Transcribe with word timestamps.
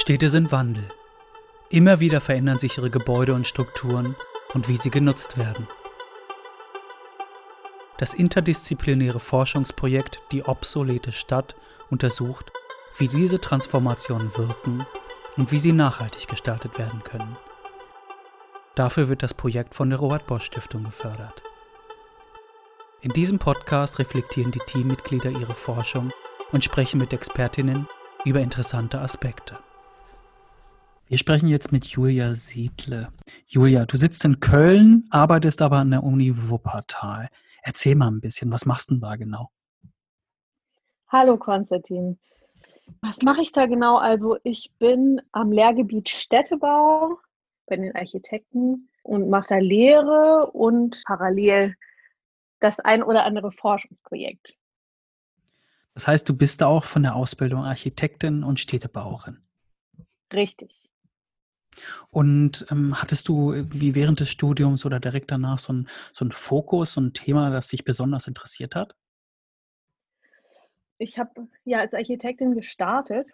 Städte 0.00 0.30
sind 0.30 0.52
Wandel. 0.52 0.88
Immer 1.70 1.98
wieder 1.98 2.20
verändern 2.20 2.60
sich 2.60 2.78
ihre 2.78 2.88
Gebäude 2.88 3.34
und 3.34 3.48
Strukturen 3.48 4.14
und 4.54 4.68
wie 4.68 4.76
sie 4.76 4.90
genutzt 4.90 5.36
werden. 5.36 5.66
Das 7.98 8.14
interdisziplinäre 8.14 9.18
Forschungsprojekt 9.18 10.22
Die 10.30 10.44
obsolete 10.44 11.10
Stadt 11.10 11.56
untersucht, 11.90 12.52
wie 12.96 13.08
diese 13.08 13.40
Transformationen 13.40 14.34
wirken 14.38 14.86
und 15.36 15.50
wie 15.50 15.58
sie 15.58 15.72
nachhaltig 15.72 16.28
gestaltet 16.28 16.78
werden 16.78 17.02
können. 17.02 17.36
Dafür 18.76 19.08
wird 19.08 19.24
das 19.24 19.34
Projekt 19.34 19.74
von 19.74 19.90
der 19.90 19.98
Robert 19.98 20.28
Bosch 20.28 20.44
Stiftung 20.44 20.84
gefördert. 20.84 21.42
In 23.00 23.10
diesem 23.10 23.40
Podcast 23.40 23.98
reflektieren 23.98 24.52
die 24.52 24.62
Teammitglieder 24.64 25.30
ihre 25.30 25.54
Forschung 25.54 26.12
und 26.52 26.62
sprechen 26.62 26.98
mit 26.98 27.12
Expertinnen 27.12 27.88
über 28.24 28.38
interessante 28.38 29.00
Aspekte. 29.00 29.58
Wir 31.08 31.16
sprechen 31.16 31.48
jetzt 31.48 31.72
mit 31.72 31.86
Julia 31.86 32.34
Siedle. 32.34 33.08
Julia, 33.46 33.86
du 33.86 33.96
sitzt 33.96 34.26
in 34.26 34.40
Köln, 34.40 35.06
arbeitest 35.08 35.62
aber 35.62 35.78
an 35.78 35.90
der 35.90 36.04
Uni 36.04 36.34
Wuppertal. 36.36 37.30
Erzähl 37.62 37.94
mal 37.94 38.08
ein 38.08 38.20
bisschen, 38.20 38.50
was 38.50 38.66
machst 38.66 38.90
du 38.90 38.94
denn 38.94 39.00
da 39.00 39.16
genau? 39.16 39.48
Hallo 41.08 41.38
Konstantin. 41.38 42.18
Was 43.00 43.22
mache 43.22 43.40
ich 43.40 43.52
da 43.52 43.64
genau? 43.64 43.96
Also 43.96 44.36
ich 44.44 44.70
bin 44.78 45.22
am 45.32 45.50
Lehrgebiet 45.50 46.10
Städtebau 46.10 47.18
bei 47.64 47.76
den 47.76 47.96
Architekten 47.96 48.90
und 49.02 49.30
mache 49.30 49.48
da 49.48 49.58
Lehre 49.60 50.50
und 50.52 51.02
parallel 51.06 51.74
das 52.60 52.80
ein 52.80 53.02
oder 53.02 53.24
andere 53.24 53.50
Forschungsprojekt. 53.50 54.52
Das 55.94 56.06
heißt, 56.06 56.28
du 56.28 56.36
bist 56.36 56.60
da 56.60 56.66
auch 56.66 56.84
von 56.84 57.02
der 57.02 57.16
Ausbildung 57.16 57.64
Architektin 57.64 58.44
und 58.44 58.60
Städtebauerin. 58.60 59.38
Richtig. 60.34 60.87
Und 62.10 62.66
ähm, 62.70 63.00
hattest 63.00 63.28
du 63.28 63.52
äh, 63.52 63.64
wie 63.70 63.94
während 63.94 64.20
des 64.20 64.30
Studiums 64.30 64.84
oder 64.84 65.00
direkt 65.00 65.30
danach 65.30 65.58
so 65.58 65.72
ein, 65.72 65.88
so 66.12 66.24
ein 66.24 66.32
Fokus, 66.32 66.94
so 66.94 67.00
ein 67.00 67.12
Thema, 67.12 67.50
das 67.50 67.68
dich 67.68 67.84
besonders 67.84 68.26
interessiert 68.26 68.74
hat? 68.74 68.94
Ich 70.98 71.18
habe 71.18 71.48
ja 71.64 71.78
als 71.78 71.94
Architektin 71.94 72.54
gestartet 72.54 73.28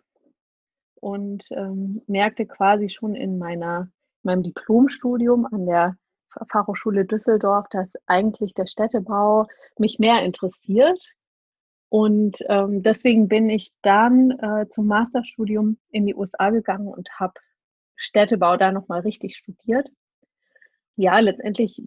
und 0.96 1.46
ähm, 1.50 2.02
merkte 2.06 2.46
quasi 2.46 2.88
schon 2.88 3.14
in 3.14 3.38
meiner, 3.38 3.90
meinem 4.22 4.42
Diplomstudium 4.42 5.46
an 5.46 5.66
der 5.66 5.96
Fachhochschule 6.50 7.04
Düsseldorf, 7.04 7.66
dass 7.70 7.88
eigentlich 8.06 8.54
der 8.54 8.66
Städtebau 8.66 9.46
mich 9.78 9.98
mehr 9.98 10.22
interessiert. 10.22 11.00
Und 11.88 12.38
ähm, 12.48 12.82
deswegen 12.82 13.28
bin 13.28 13.48
ich 13.48 13.70
dann 13.82 14.32
äh, 14.32 14.68
zum 14.68 14.86
Masterstudium 14.86 15.78
in 15.90 16.06
die 16.06 16.14
USA 16.14 16.50
gegangen 16.50 16.88
und 16.88 17.08
habe 17.20 17.34
Städtebau 17.96 18.56
da 18.56 18.72
nochmal 18.72 19.00
richtig 19.00 19.36
studiert. 19.36 19.88
Ja, 20.96 21.18
letztendlich 21.18 21.82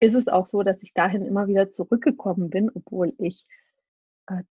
ist 0.00 0.14
es 0.14 0.28
auch 0.28 0.46
so, 0.46 0.62
dass 0.62 0.82
ich 0.82 0.92
dahin 0.92 1.24
immer 1.24 1.46
wieder 1.46 1.70
zurückgekommen 1.70 2.50
bin, 2.50 2.70
obwohl 2.74 3.14
ich 3.18 3.46
äh, 4.26 4.42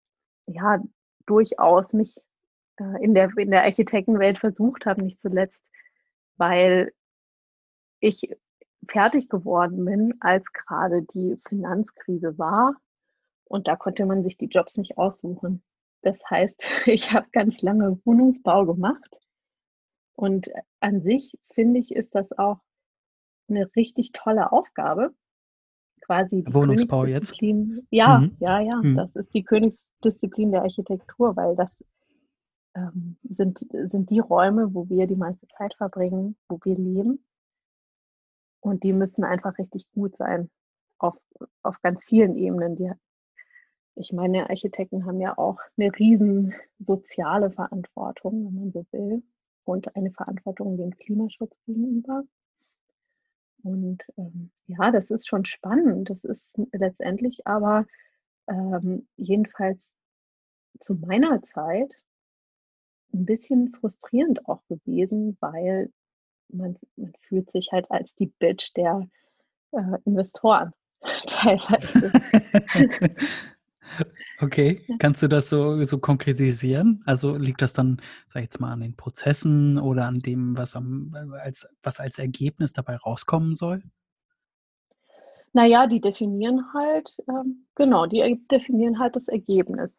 ja 0.47 0.81
durchaus 1.25 1.93
mich 1.93 2.15
äh, 2.79 3.03
in, 3.03 3.13
der, 3.13 3.29
in 3.37 3.51
der 3.51 3.63
Architektenwelt 3.63 4.39
versucht 4.39 4.85
habe, 4.85 5.03
nicht 5.03 5.21
zuletzt, 5.21 5.59
weil 6.37 6.91
ich 7.99 8.27
fertig 8.88 9.29
geworden 9.29 9.85
bin, 9.85 10.15
als 10.19 10.51
gerade 10.51 11.03
die 11.13 11.38
Finanzkrise 11.47 12.38
war. 12.38 12.75
Und 13.45 13.67
da 13.67 13.75
konnte 13.75 14.05
man 14.05 14.23
sich 14.23 14.38
die 14.38 14.47
Jobs 14.47 14.77
nicht 14.77 14.97
aussuchen. 14.97 15.63
Das 16.01 16.17
heißt, 16.29 16.63
ich 16.88 17.13
habe 17.13 17.27
ganz 17.31 17.61
lange 17.61 17.99
Wohnungsbau 18.03 18.65
gemacht 18.65 19.22
und 20.16 20.50
an 20.80 21.02
sich 21.02 21.38
finde 21.52 21.80
ich, 21.80 21.95
ist 21.95 22.14
das 22.16 22.31
auch 22.38 22.59
eine 23.50 23.69
richtig 23.75 24.11
tolle 24.11 24.52
Aufgabe. 24.52 25.14
Quasi 26.02 26.44
Wohnungsbau 26.47 27.06
jetzt? 27.06 27.35
Ja, 27.90 28.19
mhm. 28.19 28.35
ja, 28.40 28.59
ja. 28.59 28.75
Mhm. 28.75 28.96
Das 28.96 29.16
ist 29.16 29.34
die 29.34 29.44
Königsdisziplin 29.44 30.52
der 30.52 30.63
Architektur, 30.63 31.35
weil 31.35 31.56
das 31.56 31.69
ähm, 32.75 33.18
sind, 33.23 33.66
sind 33.72 34.09
die 34.09 34.19
Räume, 34.19 34.73
wo 34.73 34.90
wir 34.90 35.07
die 35.07 35.16
meiste 35.16 35.47
Zeit 35.47 35.73
verbringen, 35.75 36.35
wo 36.50 36.59
wir 36.63 36.78
leben. 36.78 37.25
Und 38.59 38.84
die 38.84 38.94
müssen 38.94 39.23
einfach 39.23 39.57
richtig 39.57 39.90
gut 39.91 40.16
sein 40.16 40.50
auf, 40.97 41.16
auf 41.62 41.81
ganz 41.81 42.06
vielen 42.06 42.35
Ebenen. 42.35 42.75
Die, 42.75 42.91
ich 43.96 44.12
meine, 44.12 44.50
Architekten 44.50 45.06
haben 45.06 45.22
ja 45.22 45.38
auch 45.38 45.59
eine 45.78 45.91
riesen 45.97 46.53
soziale 46.79 47.50
Verantwortung, 47.52 48.46
wenn 48.46 48.56
man 48.56 48.72
so 48.72 48.85
will 48.91 49.23
und 49.66 49.96
eine 49.96 50.12
Verantwortung 50.12 50.78
dem 50.78 50.96
Klimaschutz 50.97 51.56
gegenüber. 51.66 52.24
Und 53.63 54.03
ähm, 54.18 54.51
ja, 54.68 54.91
das 54.91 55.09
ist 55.09 55.28
schon 55.28 55.46
spannend. 55.46 56.09
Das 56.09 56.24
ist 56.24 56.44
letztendlich 56.74 57.47
aber 57.47 57.85
ähm, 58.47 59.07
jedenfalls 59.16 59.90
zu 60.79 60.96
meiner 60.96 61.41
Zeit 61.44 61.94
ein 63.13 63.25
bisschen 63.25 63.73
frustrierend 63.73 64.47
auch 64.47 64.66
gewesen, 64.68 65.38
weil 65.40 65.91
man, 66.50 66.78
man 66.96 67.13
fühlt 67.22 67.52
sich 67.52 67.72
halt 67.72 67.90
als 67.90 68.13
die 68.16 68.28
Bitch 68.28 68.73
der 68.75 69.07
äh, 69.72 69.97
Investoren 70.06 70.73
teilweise. 71.28 72.12
Okay, 74.43 74.85
kannst 74.99 75.23
du 75.23 75.27
das 75.27 75.49
so, 75.49 75.81
so 75.83 75.99
konkretisieren? 75.99 77.01
Also 77.05 77.37
liegt 77.37 77.61
das 77.61 77.71
dann, 77.71 78.01
sag 78.27 78.41
ich 78.41 78.47
jetzt 78.47 78.59
mal, 78.59 78.73
an 78.73 78.81
den 78.81 78.95
Prozessen 78.95 79.77
oder 79.77 80.05
an 80.05 80.19
dem, 80.19 80.57
was, 80.57 80.75
am, 80.75 81.15
als, 81.41 81.67
was 81.81 81.99
als 81.99 82.19
Ergebnis 82.19 82.73
dabei 82.73 82.97
rauskommen 82.97 83.55
soll? 83.55 83.83
Naja, 85.53 85.87
die 85.87 86.01
definieren 86.01 86.73
halt, 86.73 87.15
ähm, 87.29 87.67
genau, 87.75 88.05
die 88.05 88.43
definieren 88.51 88.99
halt 88.99 89.15
das 89.15 89.27
Ergebnis. 89.27 89.95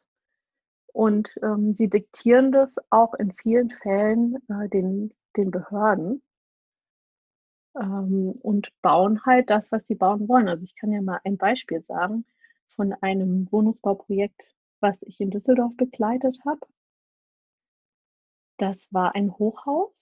Und 0.93 1.35
ähm, 1.43 1.75
sie 1.75 1.89
diktieren 1.89 2.53
das 2.53 2.75
auch 2.91 3.15
in 3.15 3.33
vielen 3.33 3.71
Fällen 3.71 4.37
äh, 4.49 4.69
den, 4.69 5.13
den 5.37 5.51
Behörden 5.51 6.23
ähm, 7.81 8.33
und 8.43 8.69
bauen 8.83 9.25
halt 9.25 9.49
das, 9.49 9.73
was 9.73 9.87
sie 9.87 9.95
bauen 9.95 10.29
wollen. 10.29 10.49
Also 10.49 10.65
ich 10.65 10.77
kann 10.77 10.93
ja 10.93 11.01
mal 11.01 11.21
ein 11.25 11.39
Beispiel 11.39 11.83
sagen 11.83 12.27
von 12.77 12.93
einem 13.01 13.51
Wohnungsbauprojekt, 13.51 14.55
was 14.81 15.01
ich 15.03 15.21
in 15.21 15.31
Düsseldorf 15.31 15.73
begleitet 15.77 16.39
habe. 16.45 16.61
Das 18.59 18.93
war 18.93 19.15
ein 19.15 19.33
Hochhaus. 19.39 19.93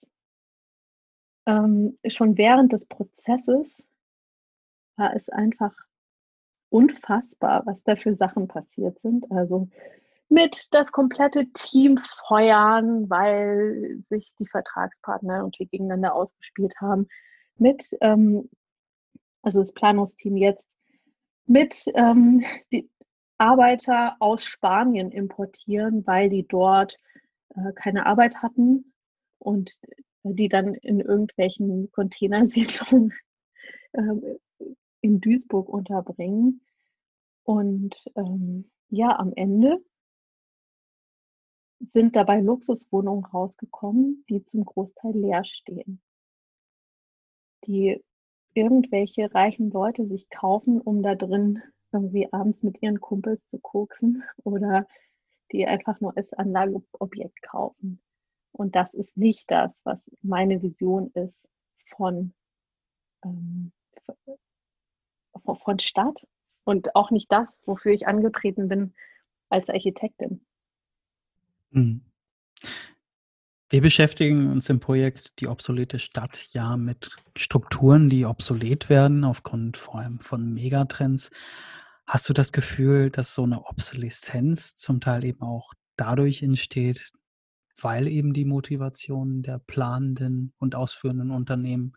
Ähm, 1.45 1.97
schon 2.07 2.37
während 2.37 2.73
des 2.73 2.85
Prozesses 2.85 3.83
war 4.95 5.15
es 5.15 5.29
einfach 5.29 5.73
unfassbar, 6.69 7.65
was 7.65 7.83
da 7.83 7.95
für 7.95 8.15
Sachen 8.15 8.47
passiert 8.47 8.99
sind. 8.99 9.31
Also 9.31 9.69
mit 10.29 10.67
das 10.71 10.91
komplette 10.91 11.51
Team 11.53 11.99
feuern, 12.27 13.09
weil 13.09 14.03
sich 14.09 14.33
die 14.39 14.47
Vertragspartner 14.47 15.37
irgendwie 15.37 15.67
gegeneinander 15.67 16.15
ausgespielt 16.15 16.73
haben. 16.81 17.07
Mit, 17.57 17.95
ähm, 18.01 18.49
also 19.43 19.59
das 19.59 19.73
Planungsteam 19.73 20.37
jetzt 20.37 20.72
mit 21.45 21.85
ähm, 21.95 22.43
die 22.71 22.89
Arbeiter 23.37 24.15
aus 24.19 24.45
Spanien 24.45 25.11
importieren, 25.11 26.05
weil 26.05 26.29
die 26.29 26.47
dort 26.47 26.97
äh, 27.49 27.73
keine 27.73 28.05
Arbeit 28.05 28.41
hatten 28.41 28.93
und 29.39 29.77
die 30.23 30.47
dann 30.47 30.73
in 30.75 30.99
irgendwelchen 30.99 31.91
Containersiedlungen 31.91 33.13
äh, 33.93 34.37
in 35.01 35.19
Duisburg 35.19 35.67
unterbringen. 35.67 36.61
Und 37.43 38.01
ähm, 38.15 38.71
ja, 38.89 39.19
am 39.19 39.33
Ende 39.35 39.83
sind 41.91 42.15
dabei 42.15 42.39
Luxuswohnungen 42.39 43.25
rausgekommen, 43.25 44.23
die 44.29 44.43
zum 44.45 44.63
Großteil 44.63 45.11
leer 45.13 45.43
stehen. 45.43 46.01
Die 47.65 48.01
irgendwelche 48.53 49.33
reichen 49.33 49.71
Leute 49.71 50.07
sich 50.07 50.29
kaufen, 50.29 50.81
um 50.81 51.03
da 51.03 51.15
drin 51.15 51.61
irgendwie 51.91 52.31
abends 52.31 52.63
mit 52.63 52.81
ihren 52.81 52.99
Kumpels 52.99 53.45
zu 53.47 53.59
koksen 53.59 54.23
oder 54.43 54.87
die 55.51 55.67
einfach 55.67 55.99
nur 56.01 56.17
als 56.17 56.33
Anlageobjekt 56.33 57.41
kaufen. 57.43 58.01
Und 58.51 58.75
das 58.75 58.93
ist 58.93 59.17
nicht 59.17 59.49
das, 59.49 59.71
was 59.83 59.99
meine 60.21 60.61
Vision 60.61 61.11
ist 61.13 61.39
von, 61.95 62.33
ähm, 63.23 63.71
von 65.43 65.79
Stadt 65.79 66.25
und 66.63 66.95
auch 66.95 67.11
nicht 67.11 67.31
das, 67.31 67.61
wofür 67.65 67.91
ich 67.91 68.07
angetreten 68.07 68.67
bin 68.67 68.93
als 69.49 69.69
Architektin. 69.69 70.45
Mhm. 71.71 72.01
Wir 73.73 73.81
beschäftigen 73.81 74.51
uns 74.51 74.69
im 74.69 74.79
Projekt 74.79 75.33
Die 75.39 75.47
obsolete 75.47 75.97
Stadt 75.97 76.49
ja 76.51 76.77
mit 76.77 77.09
Strukturen, 77.35 78.07
die 78.07 78.23
obsolet 78.23 78.87
werden 78.87 79.23
aufgrund 79.23 79.77
vor 79.77 79.95
allem 79.95 80.19
von 80.19 80.53
Megatrends. 80.53 81.31
Hast 82.05 82.29
du 82.29 82.33
das 82.33 82.51
Gefühl, 82.51 83.09
dass 83.09 83.33
so 83.33 83.45
eine 83.45 83.65
Obsoleszenz 83.65 84.75
zum 84.75 85.01
Teil 85.01 85.25
eben 85.25 85.41
auch 85.41 85.73
dadurch 85.97 86.43
entsteht, 86.43 87.13
weil 87.81 88.07
eben 88.07 88.33
die 88.33 88.45
Motivation 88.45 89.41
der 89.41 89.57
planenden 89.57 90.53
und 90.59 90.75
ausführenden 90.75 91.31
Unternehmen 91.31 91.93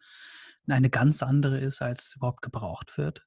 eine 0.67 0.88
ganz 0.88 1.23
andere 1.23 1.58
ist, 1.58 1.82
als 1.82 2.14
überhaupt 2.17 2.40
gebraucht 2.40 2.96
wird? 2.96 3.26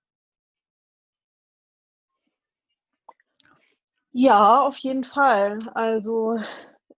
Ja, 4.12 4.62
auf 4.62 4.80
jeden 4.80 5.04
Fall. 5.04 5.60
Also, 5.76 6.36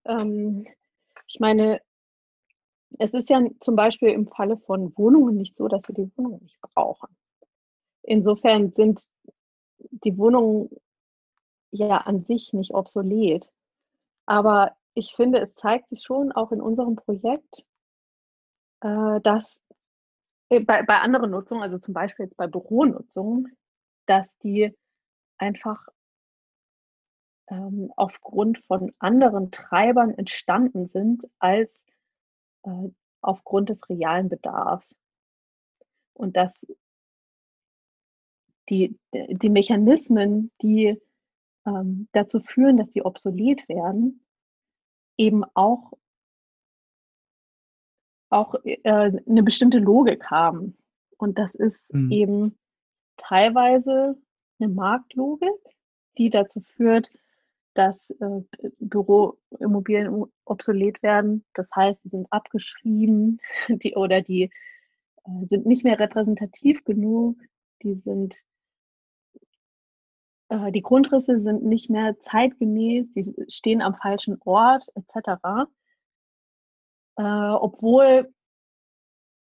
ähm, 0.06 0.66
ich 1.34 1.40
meine, 1.40 1.82
es 3.00 3.14
ist 3.14 3.30
ja 3.30 3.42
zum 3.62 3.78
Beispiel 3.78 4.10
im 4.10 4.28
Falle 4.28 4.58
von 4.58 4.96
Wohnungen 4.98 5.38
nicht 5.38 5.56
so, 5.56 5.70
dass 5.70 5.88
wir 5.88 5.96
die 5.96 6.12
Wohnungen 6.18 6.42
nicht 6.42 6.60
brauchen. 6.60 7.08
Insofern 8.04 8.74
sind 8.74 9.02
die 9.78 10.18
Wohnungen 10.18 10.70
ja 11.72 12.00
an 12.00 12.26
sich 12.26 12.52
nicht 12.52 12.74
obsolet. 12.74 13.50
Aber 14.26 14.76
ich 14.94 15.16
finde, 15.16 15.40
es 15.40 15.56
zeigt 15.56 15.88
sich 15.88 16.04
schon 16.04 16.34
auch 16.34 16.52
in 16.52 16.60
unserem 16.60 16.98
Projekt, 16.98 17.64
äh, 18.82 19.22
dass 19.22 19.62
äh, 20.50 20.60
bei, 20.60 20.84
bei 20.84 21.00
anderen 21.00 21.32
Nutzungen, 21.32 21.64
also 21.64 21.78
zum 21.78 21.94
Beispiel 21.94 22.26
jetzt 22.26 22.36
bei 22.36 22.48
Büronutzungen, 22.48 23.56
dass 24.06 24.38
die 24.40 24.76
einfach 25.38 25.88
ähm, 27.52 27.92
aufgrund 27.98 28.60
von 28.60 28.94
anderen 28.98 29.52
Treibern 29.52 30.12
entstanden 30.12 30.88
sind 30.88 31.28
als 31.38 31.86
äh, 32.64 32.90
aufgrund 33.22 33.70
des 33.70 33.88
realen 33.90 34.30
Bedarfs. 34.30 34.96
Und 36.14 36.38
dass 36.38 36.54
die, 38.70 38.98
die 39.14 39.50
Mechanismen, 39.50 40.52
die 40.62 41.00
ähm, 41.66 42.08
dazu 42.14 42.40
führen, 42.40 42.78
dass 42.78 42.92
sie 42.92 43.04
obsolet 43.04 43.68
werden, 43.68 44.26
eben 45.18 45.44
auch, 45.54 45.94
auch 48.30 48.56
äh, 48.64 48.80
eine 48.84 49.44
bestimmte 49.44 49.80
Logik 49.80 50.32
haben. 50.32 50.78
Und 51.18 51.38
das 51.38 51.54
ist 51.54 51.94
mhm. 51.94 52.12
eben 52.12 52.60
teilweise 53.18 54.18
eine 54.60 54.70
Marktlogik, 54.70 55.50
die 56.18 56.30
dazu 56.30 56.62
führt, 56.62 57.12
dass 57.74 58.10
äh, 58.10 58.42
Büroimmobilien 58.80 60.26
obsolet 60.46 61.02
werden. 61.04 61.46
Das 61.54 61.68
heißt, 61.76 62.02
sie 62.04 62.10
sind 62.10 62.28
abgeschrieben 62.32 63.40
die, 63.70 63.96
oder 63.96 64.22
die 64.22 64.44
äh, 65.26 65.46
sind 65.50 65.66
nicht 65.66 65.84
mehr 65.84 66.00
repräsentativ 66.00 66.84
genug. 66.84 67.38
Die 67.84 67.96
sind 67.96 68.42
äh, 70.50 70.72
die 70.72 70.82
Grundrisse 70.82 71.40
sind 71.40 71.64
nicht 71.64 71.90
mehr 71.90 72.20
zeitgemäß, 72.20 73.12
die 73.12 73.34
stehen 73.48 73.82
am 73.82 73.96
falschen 73.96 74.38
Ort 74.44 74.86
etc. 74.96 75.70
Äh, 77.16 77.24
obwohl 77.24 78.34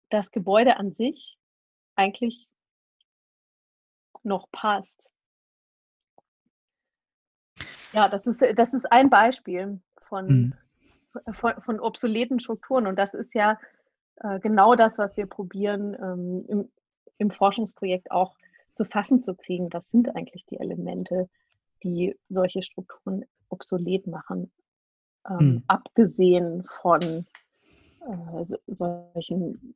das 0.10 0.30
Gebäude 0.32 0.78
an 0.78 0.92
sich 0.92 1.38
eigentlich 1.96 2.50
noch 4.24 4.52
passt. 4.52 5.10
Ja, 7.94 8.08
das 8.08 8.26
ist, 8.26 8.42
das 8.56 8.74
ist 8.74 8.92
ein 8.92 9.10
Beispiel 9.10 9.80
von, 10.08 10.28
mhm. 10.28 10.54
von, 11.34 11.54
von, 11.62 11.80
obsoleten 11.80 12.40
Strukturen. 12.40 12.88
Und 12.88 12.98
das 12.98 13.14
ist 13.14 13.34
ja 13.34 13.60
äh, 14.18 14.40
genau 14.40 14.76
das, 14.76 14.98
was 14.98 15.18
wir 15.18 15.26
probieren 15.26 15.96
ähm, 16.02 16.46
im, 16.48 16.72
im 17.18 17.32
Forschungsprojekt 17.32 18.12
auch 18.12 18.36
zu 18.76 18.86
fassen 18.86 19.24
zu 19.24 19.36
kriegen. 19.36 19.68
Was 19.72 19.90
sind 19.90 20.16
eigentlich 20.16 20.46
die 20.46 20.60
Elemente, 20.60 21.30
die 21.84 22.18
solche 22.30 22.64
Strukturen 22.64 23.26
obsolet 23.50 24.08
machen? 24.08 24.52
Ähm, 25.30 25.38
mhm. 25.38 25.64
Abgesehen 25.68 26.64
von 26.82 27.02
äh, 27.02 28.56
solchen, 28.68 29.76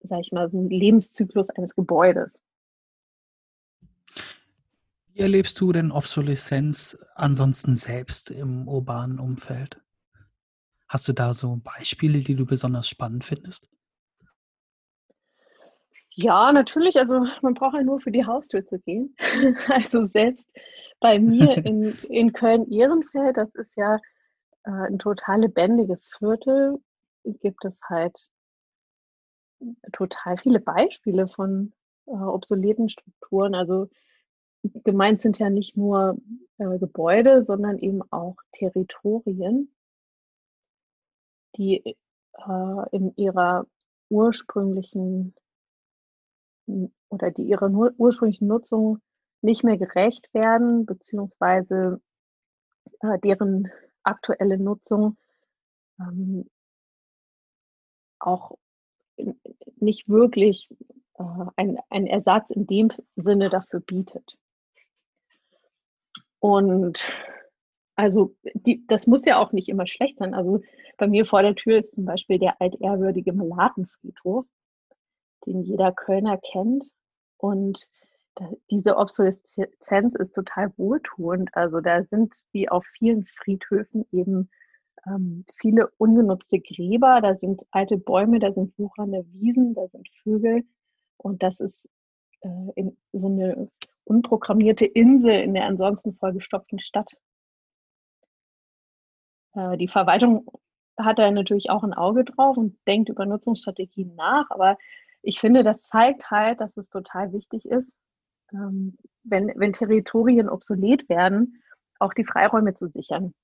sag 0.00 0.20
ich 0.20 0.32
mal, 0.32 0.50
so 0.50 0.58
einem 0.58 0.68
Lebenszyklus 0.68 1.50
eines 1.50 1.74
Gebäudes. 1.74 2.32
Wie 5.14 5.20
erlebst 5.20 5.60
du 5.60 5.70
denn 5.70 5.92
Obsoleszenz 5.92 6.98
ansonsten 7.14 7.76
selbst 7.76 8.32
im 8.32 8.66
urbanen 8.66 9.20
Umfeld? 9.20 9.80
Hast 10.88 11.06
du 11.06 11.12
da 11.12 11.34
so 11.34 11.60
Beispiele, 11.62 12.18
die 12.18 12.34
du 12.34 12.44
besonders 12.44 12.88
spannend 12.88 13.22
findest? 13.22 13.70
Ja, 16.16 16.52
natürlich. 16.52 16.98
Also 16.98 17.24
man 17.42 17.54
braucht 17.54 17.76
ja 17.76 17.84
nur 17.84 18.00
für 18.00 18.10
die 18.10 18.26
Haustür 18.26 18.66
zu 18.66 18.80
gehen. 18.80 19.14
Also 19.68 20.06
selbst 20.08 20.48
bei 20.98 21.20
mir 21.20 21.58
in, 21.64 21.92
in 22.08 22.32
Köln-Ehrenfeld, 22.32 23.36
das 23.36 23.54
ist 23.54 23.70
ja 23.76 24.00
äh, 24.64 24.70
ein 24.70 24.98
total 24.98 25.42
lebendiges 25.42 26.10
Viertel, 26.18 26.80
gibt 27.22 27.64
es 27.64 27.74
halt 27.88 28.18
total 29.92 30.38
viele 30.38 30.58
Beispiele 30.58 31.28
von 31.28 31.72
äh, 32.06 32.10
obsoleten 32.10 32.88
Strukturen. 32.88 33.54
Also 33.54 33.88
gemeint 34.84 35.20
sind 35.20 35.38
ja 35.38 35.50
nicht 35.50 35.76
nur 35.76 36.16
äh, 36.58 36.78
Gebäude, 36.78 37.44
sondern 37.44 37.78
eben 37.78 38.02
auch 38.10 38.36
Territorien, 38.52 39.74
die 41.56 41.96
äh, 42.32 42.88
in 42.92 43.14
ihrer 43.16 43.66
ursprünglichen 44.08 45.34
oder 47.08 47.30
die 47.30 47.42
ihrer 47.42 47.70
ursprünglichen 47.98 48.48
Nutzung 48.48 49.00
nicht 49.42 49.64
mehr 49.64 49.76
gerecht 49.76 50.32
werden, 50.32 50.86
beziehungsweise 50.86 52.00
äh, 53.00 53.18
deren 53.18 53.70
aktuelle 54.02 54.58
Nutzung 54.58 55.18
ähm, 56.00 56.48
auch 58.18 58.56
nicht 59.76 60.08
wirklich 60.08 60.70
äh, 61.18 61.24
ein, 61.56 61.78
ein 61.90 62.06
Ersatz 62.06 62.50
in 62.50 62.66
dem 62.66 62.90
Sinne 63.16 63.50
dafür 63.50 63.80
bietet. 63.80 64.38
Und 66.44 67.10
also 67.96 68.36
die, 68.52 68.86
das 68.86 69.06
muss 69.06 69.24
ja 69.24 69.38
auch 69.38 69.52
nicht 69.52 69.70
immer 69.70 69.86
schlecht 69.86 70.18
sein. 70.18 70.34
Also 70.34 70.60
bei 70.98 71.06
mir 71.06 71.24
vor 71.24 71.40
der 71.40 71.54
Tür 71.54 71.78
ist 71.78 71.94
zum 71.94 72.04
Beispiel 72.04 72.38
der 72.38 72.60
altehrwürdige 72.60 73.32
Melatenfriedhof, 73.32 74.44
den 75.46 75.62
jeder 75.62 75.90
Kölner 75.92 76.36
kennt. 76.36 76.84
Und 77.38 77.88
diese 78.70 78.98
Obsoleszenz 78.98 80.16
ist 80.16 80.34
total 80.34 80.70
wohltuend. 80.76 81.48
Also 81.54 81.80
da 81.80 82.04
sind 82.04 82.34
wie 82.52 82.68
auf 82.68 82.84
vielen 82.98 83.24
Friedhöfen 83.24 84.04
eben 84.12 84.50
ähm, 85.06 85.46
viele 85.54 85.88
ungenutzte 85.96 86.60
Gräber, 86.60 87.22
da 87.22 87.36
sind 87.36 87.64
alte 87.70 87.96
Bäume, 87.96 88.38
da 88.38 88.52
sind 88.52 88.78
wuchernde 88.78 89.24
Wiesen, 89.32 89.72
da 89.72 89.88
sind 89.88 90.10
Vögel. 90.22 90.64
Und 91.16 91.42
das 91.42 91.58
ist 91.58 91.88
äh, 92.42 92.90
so 93.14 93.28
eine 93.28 93.70
unprogrammierte 94.04 94.86
Insel 94.86 95.40
in 95.40 95.54
der 95.54 95.64
ansonsten 95.64 96.14
vollgestopften 96.14 96.78
Stadt. 96.78 97.10
Äh, 99.54 99.76
die 99.76 99.88
Verwaltung 99.88 100.46
hat 100.98 101.18
da 101.18 101.30
natürlich 101.30 101.70
auch 101.70 101.82
ein 101.82 101.94
Auge 101.94 102.24
drauf 102.24 102.56
und 102.56 102.78
denkt 102.86 103.08
über 103.08 103.26
Nutzungsstrategien 103.26 104.14
nach, 104.14 104.50
aber 104.50 104.76
ich 105.22 105.40
finde, 105.40 105.62
das 105.62 105.80
zeigt 105.82 106.30
halt, 106.30 106.60
dass 106.60 106.76
es 106.76 106.88
total 106.90 107.32
wichtig 107.32 107.64
ist, 107.64 107.90
ähm, 108.52 108.96
wenn, 109.22 109.52
wenn 109.56 109.72
Territorien 109.72 110.48
obsolet 110.48 111.08
werden, 111.08 111.62
auch 111.98 112.12
die 112.12 112.24
Freiräume 112.24 112.74
zu 112.74 112.88
sichern 112.88 113.34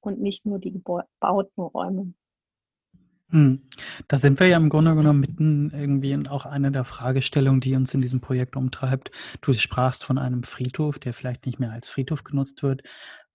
und 0.00 0.20
nicht 0.20 0.46
nur 0.46 0.58
die 0.58 0.72
gebauten 0.72 1.62
Räume. 1.62 2.14
Hm. 3.32 3.62
Da 4.08 4.18
sind 4.18 4.38
wir 4.40 4.46
ja 4.46 4.58
im 4.58 4.68
Grunde 4.68 4.94
genommen 4.94 5.20
mitten 5.20 5.70
irgendwie 5.70 6.12
in 6.12 6.28
auch 6.28 6.44
einer 6.44 6.70
der 6.70 6.84
Fragestellungen, 6.84 7.62
die 7.62 7.74
uns 7.74 7.94
in 7.94 8.02
diesem 8.02 8.20
Projekt 8.20 8.56
umtreibt. 8.56 9.10
Du 9.40 9.54
sprachst 9.54 10.04
von 10.04 10.18
einem 10.18 10.42
Friedhof, 10.42 10.98
der 10.98 11.14
vielleicht 11.14 11.46
nicht 11.46 11.58
mehr 11.58 11.72
als 11.72 11.88
Friedhof 11.88 12.24
genutzt 12.24 12.62
wird, 12.62 12.82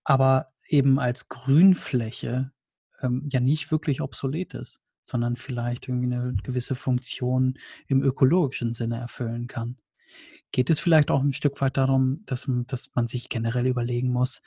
aber 0.03 0.53
eben 0.69 0.99
als 0.99 1.29
Grünfläche 1.29 2.51
ähm, 3.01 3.27
ja 3.31 3.39
nicht 3.39 3.71
wirklich 3.71 4.01
obsolet 4.01 4.53
ist, 4.53 4.81
sondern 5.01 5.35
vielleicht 5.35 5.87
irgendwie 5.87 6.13
eine 6.13 6.35
gewisse 6.43 6.75
Funktion 6.75 7.57
im 7.87 8.03
ökologischen 8.03 8.73
Sinne 8.73 8.97
erfüllen 8.97 9.47
kann. 9.47 9.77
Geht 10.51 10.69
es 10.69 10.79
vielleicht 10.79 11.09
auch 11.09 11.23
ein 11.23 11.33
Stück 11.33 11.59
weit 11.59 11.75
darum, 11.75 12.21
dass, 12.27 12.47
dass 12.67 12.93
man 12.93 13.07
sich 13.07 13.29
generell 13.29 13.65
überlegen 13.65 14.11
muss, 14.11 14.43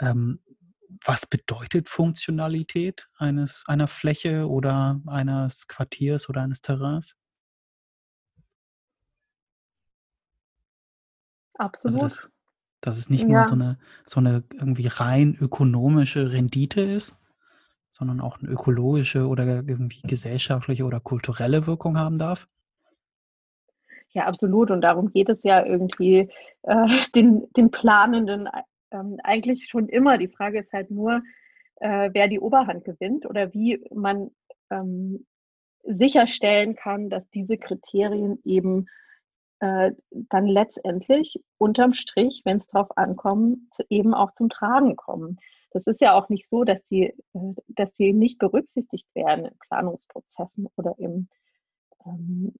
ähm, 0.00 0.40
was 1.04 1.26
bedeutet 1.26 1.88
Funktionalität 1.88 3.08
eines, 3.18 3.64
einer 3.66 3.88
Fläche 3.88 4.48
oder 4.48 5.00
eines 5.06 5.66
Quartiers 5.68 6.28
oder 6.28 6.42
eines 6.42 6.62
Terrains? 6.62 7.16
Absolut. 11.54 12.02
Also 12.02 12.06
das, 12.06 12.30
dass 12.80 12.98
es 12.98 13.10
nicht 13.10 13.28
ja. 13.28 13.38
nur 13.38 13.46
so 13.46 13.54
eine, 13.54 13.78
so 14.06 14.20
eine 14.20 14.44
irgendwie 14.52 14.86
rein 14.86 15.36
ökonomische 15.40 16.32
Rendite 16.32 16.80
ist, 16.80 17.16
sondern 17.90 18.20
auch 18.20 18.38
eine 18.38 18.48
ökologische 18.48 19.26
oder 19.26 19.44
irgendwie 19.44 20.00
gesellschaftliche 20.02 20.84
oder 20.84 21.00
kulturelle 21.00 21.66
Wirkung 21.66 21.98
haben 21.98 22.18
darf? 22.18 22.48
Ja, 24.10 24.26
absolut. 24.26 24.70
Und 24.70 24.80
darum 24.80 25.12
geht 25.12 25.28
es 25.28 25.38
ja 25.42 25.64
irgendwie, 25.64 26.30
äh, 26.62 27.00
den, 27.14 27.46
den 27.56 27.70
Planenden 27.70 28.48
ähm, 28.90 29.18
eigentlich 29.22 29.66
schon 29.66 29.88
immer. 29.88 30.18
Die 30.18 30.28
Frage 30.28 30.60
ist 30.60 30.72
halt 30.72 30.90
nur, 30.90 31.22
äh, 31.76 32.10
wer 32.12 32.28
die 32.28 32.40
Oberhand 32.40 32.84
gewinnt 32.84 33.26
oder 33.26 33.52
wie 33.54 33.84
man 33.92 34.30
ähm, 34.70 35.26
sicherstellen 35.84 36.74
kann, 36.74 37.10
dass 37.10 37.28
diese 37.30 37.56
Kriterien 37.56 38.40
eben 38.44 38.86
äh, 39.60 39.92
dann 40.10 40.46
letztendlich 40.46 41.42
unterm 41.58 41.94
Strich, 41.94 42.42
wenn 42.44 42.58
es 42.58 42.66
darauf 42.68 42.96
ankommt, 42.96 43.60
eben 43.88 44.14
auch 44.14 44.32
zum 44.32 44.48
Tragen 44.48 44.96
kommen. 44.96 45.38
Das 45.70 45.86
ist 45.86 46.00
ja 46.00 46.14
auch 46.14 46.28
nicht 46.28 46.48
so, 46.48 46.64
dass 46.64 46.86
sie, 46.88 47.14
äh, 47.34 47.54
dass 47.68 47.96
sie 47.96 48.12
nicht 48.12 48.38
berücksichtigt 48.38 49.06
werden 49.14 49.46
in 49.46 49.58
Planungsprozessen 49.58 50.68
oder 50.76 50.94
im, 50.98 51.28
ähm, 52.06 52.54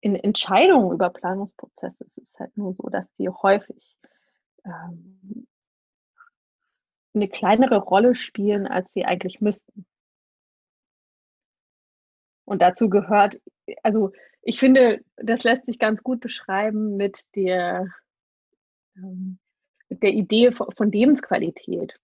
in 0.00 0.14
Entscheidungen 0.14 0.92
über 0.92 1.10
Planungsprozesse. 1.10 2.04
Es 2.04 2.18
ist 2.18 2.38
halt 2.38 2.56
nur 2.56 2.74
so, 2.74 2.88
dass 2.88 3.06
sie 3.16 3.28
häufig 3.28 3.96
ähm, 4.64 5.46
eine 7.14 7.28
kleinere 7.28 7.78
Rolle 7.78 8.14
spielen, 8.14 8.66
als 8.66 8.92
sie 8.92 9.04
eigentlich 9.04 9.40
müssten. 9.40 9.86
Und 12.44 12.62
dazu 12.62 12.88
gehört, 12.88 13.40
also 13.82 14.12
ich 14.42 14.58
finde, 14.58 15.04
das 15.16 15.44
lässt 15.44 15.66
sich 15.66 15.78
ganz 15.78 16.02
gut 16.02 16.20
beschreiben 16.20 16.96
mit 16.96 17.24
der, 17.34 17.88
ähm, 18.96 19.38
mit 19.88 20.02
der 20.02 20.12
Idee 20.12 20.52
von, 20.52 20.70
von 20.72 20.90
Lebensqualität, 20.90 22.00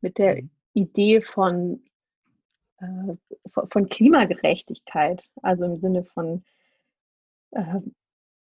mit 0.00 0.18
der 0.18 0.42
mhm. 0.42 0.50
Idee 0.74 1.20
von, 1.20 1.82
äh, 2.78 3.14
von 3.70 3.88
Klimagerechtigkeit, 3.88 5.24
also 5.42 5.64
im 5.64 5.78
Sinne 5.78 6.04
von, 6.04 6.44
äh, 7.52 7.80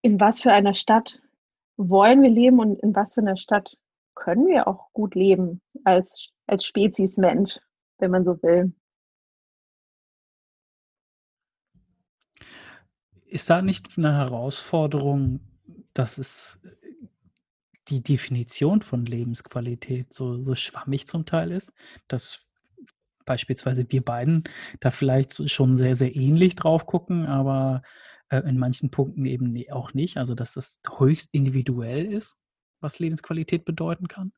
in 0.02 0.20
was 0.20 0.42
für 0.42 0.52
einer 0.52 0.74
Stadt 0.74 1.22
wollen 1.88 2.22
wir 2.22 2.30
leben 2.30 2.58
und 2.58 2.78
in 2.80 2.94
was 2.94 3.14
für 3.14 3.20
einer 3.20 3.36
Stadt 3.36 3.76
können 4.14 4.46
wir 4.46 4.68
auch 4.68 4.92
gut 4.92 5.14
leben 5.14 5.62
als, 5.84 6.30
als 6.46 6.64
Spezies 6.64 7.16
Mensch, 7.16 7.58
wenn 7.98 8.10
man 8.10 8.24
so 8.24 8.42
will. 8.42 8.74
Ist 13.24 13.48
da 13.48 13.62
nicht 13.62 13.96
eine 13.96 14.12
Herausforderung, 14.14 15.40
dass 15.94 16.18
es 16.18 16.60
die 17.88 18.02
Definition 18.02 18.82
von 18.82 19.06
Lebensqualität 19.06 20.12
so, 20.12 20.42
so 20.42 20.54
schwammig 20.54 21.06
zum 21.06 21.24
Teil 21.24 21.50
ist, 21.50 21.72
dass 22.08 22.50
beispielsweise 23.24 23.86
wir 23.88 24.04
beiden 24.04 24.44
da 24.80 24.90
vielleicht 24.90 25.48
schon 25.50 25.76
sehr, 25.76 25.96
sehr 25.96 26.14
ähnlich 26.14 26.56
drauf 26.56 26.86
gucken, 26.86 27.26
aber 27.26 27.82
in 28.30 28.58
manchen 28.58 28.90
Punkten 28.90 29.26
eben 29.26 29.56
auch 29.70 29.94
nicht. 29.94 30.16
Also 30.16 30.34
dass 30.34 30.54
das 30.54 30.80
höchst 30.98 31.30
individuell 31.32 32.12
ist, 32.12 32.36
was 32.80 32.98
Lebensqualität 32.98 33.64
bedeuten 33.64 34.08
kann? 34.08 34.32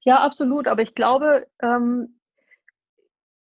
Ja, 0.00 0.20
absolut. 0.20 0.68
Aber 0.68 0.82
ich 0.82 0.94
glaube, 0.94 1.46
ähm, 1.60 2.20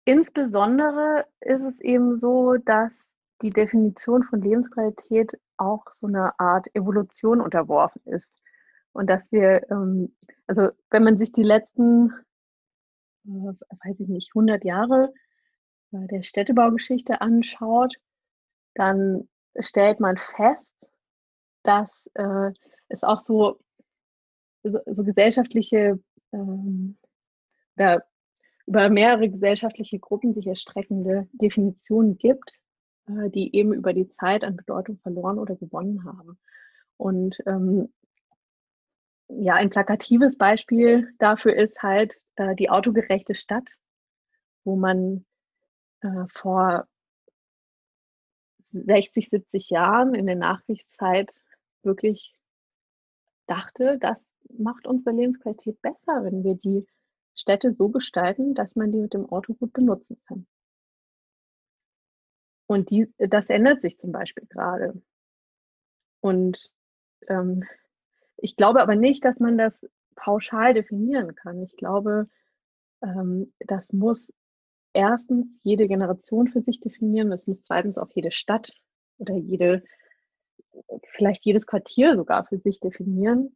insbesondere 0.06 1.26
ist 1.40 1.62
es 1.62 1.80
eben 1.82 2.18
so, 2.18 2.56
dass 2.58 3.12
die 3.42 3.52
Definition 3.52 4.24
von 4.24 4.42
Lebensqualität 4.42 5.40
auch 5.58 5.86
so 5.92 6.08
eine 6.08 6.40
Art 6.40 6.68
Evolution 6.74 7.42
unterworfen 7.42 8.02
ist. 8.06 8.30
Und 8.94 9.10
dass 9.10 9.32
wir, 9.32 9.70
ähm, 9.70 10.16
also 10.48 10.70
wenn 10.90 11.04
man 11.04 11.18
sich 11.18 11.32
die 11.32 11.44
letzten, 11.44 12.12
äh, 13.26 13.54
weiß 13.86 14.00
ich 14.00 14.08
nicht, 14.08 14.32
100 14.34 14.64
Jahre 14.64 15.14
äh, 15.92 16.08
der 16.08 16.24
Städtebaugeschichte 16.24 17.22
anschaut, 17.22 17.94
dann 18.76 19.28
stellt 19.60 20.00
man 20.00 20.18
fest, 20.18 20.62
dass 21.64 21.90
äh, 22.14 22.52
es 22.90 23.04
auch 23.04 23.20
so, 23.20 23.60
so, 24.64 24.80
so 24.86 25.04
gesellschaftliche 25.04 26.00
ähm, 26.32 26.98
oder 27.76 28.06
über 28.68 28.90
mehrere 28.90 29.30
gesellschaftliche 29.30 30.00
Gruppen 30.00 30.34
sich 30.34 30.48
erstreckende 30.48 31.28
Definitionen 31.34 32.18
gibt, 32.18 32.58
äh, 33.08 33.30
die 33.30 33.56
eben 33.56 33.74
über 33.74 33.94
die 33.94 34.10
Zeit 34.10 34.44
an 34.44 34.56
Bedeutung 34.56 34.98
verloren 35.00 35.40
oder 35.40 35.56
gewonnen 35.56 36.04
haben. 36.04 36.38
Und 36.98 37.38
ähm, 37.46 37.94
ja, 39.28 39.56
ein 39.56 39.70
plakatives 39.70 40.38
Beispiel 40.38 41.14
dafür 41.20 41.56
ist 41.56 41.82
halt 41.82 42.20
äh, 42.36 42.56
die 42.56 42.70
autogerechte 42.70 43.36
Stadt, 43.36 43.68
wo 44.64 44.76
man 44.76 45.26
äh, 46.02 46.26
vor 46.32 46.88
60, 48.84 49.30
70 49.30 49.70
Jahren 49.70 50.14
in 50.14 50.26
der 50.26 50.36
Nachkriegszeit 50.36 51.34
wirklich 51.84 52.36
dachte, 53.48 53.98
das 54.00 54.18
macht 54.58 54.88
unsere 54.88 55.16
Lebensqualität 55.16 55.82
besser, 55.82 56.24
wenn 56.24 56.44
wir 56.44 56.56
die 56.56 56.86
Städte 57.36 57.74
so 57.74 57.90
gestalten, 57.90 58.54
dass 58.54 58.76
man 58.76 58.92
die 58.92 59.00
mit 59.00 59.14
dem 59.14 59.30
Auto 59.30 59.54
gut 59.54 59.74
benutzen 59.74 60.22
kann. 60.28 60.48
Und 62.68 62.90
die, 62.90 63.14
das 63.18 63.50
ändert 63.50 63.82
sich 63.82 63.98
zum 63.98 64.12
Beispiel 64.12 64.48
gerade. 64.48 65.02
Und 66.22 66.74
ähm, 67.28 67.64
ich 68.38 68.56
glaube 68.56 68.82
aber 68.82 68.96
nicht, 68.96 69.24
dass 69.24 69.40
man 69.40 69.58
das 69.58 69.86
pauschal 70.16 70.74
definieren 70.74 71.36
kann. 71.36 71.62
Ich 71.62 71.76
glaube, 71.76 72.28
ähm, 73.04 73.54
das 73.60 73.94
muss 73.94 74.32
erstens 74.96 75.48
jede 75.64 75.88
Generation 75.88 76.48
für 76.48 76.62
sich 76.62 76.80
definieren. 76.80 77.30
Das 77.30 77.48
muss 77.48 77.62
zweitens 77.62 77.98
auch 77.98 78.10
jede 78.14 78.32
Stadt 78.32 78.72
oder 79.18 79.36
jede, 79.36 79.84
vielleicht 81.16 81.46
jedes 81.46 81.68
Quartier 81.68 82.16
sogar 82.16 82.46
für 82.46 82.58
sich 82.58 82.80
definieren. 82.80 83.56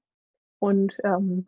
Und 0.59 0.97
ähm, 1.03 1.45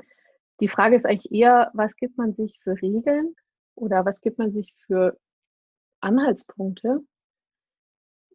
die 0.60 0.70
Frage 0.70 0.96
ist 0.96 1.06
eigentlich 1.06 1.32
eher, 1.32 1.72
was 1.74 1.96
gibt 1.96 2.18
man 2.18 2.34
sich 2.34 2.60
für 2.64 2.82
Regeln 2.82 3.36
oder 3.76 4.06
was 4.06 4.22
gibt 4.22 4.38
man 4.38 4.52
sich 4.52 4.74
für 4.86 5.20
Anhaltspunkte, 6.00 7.02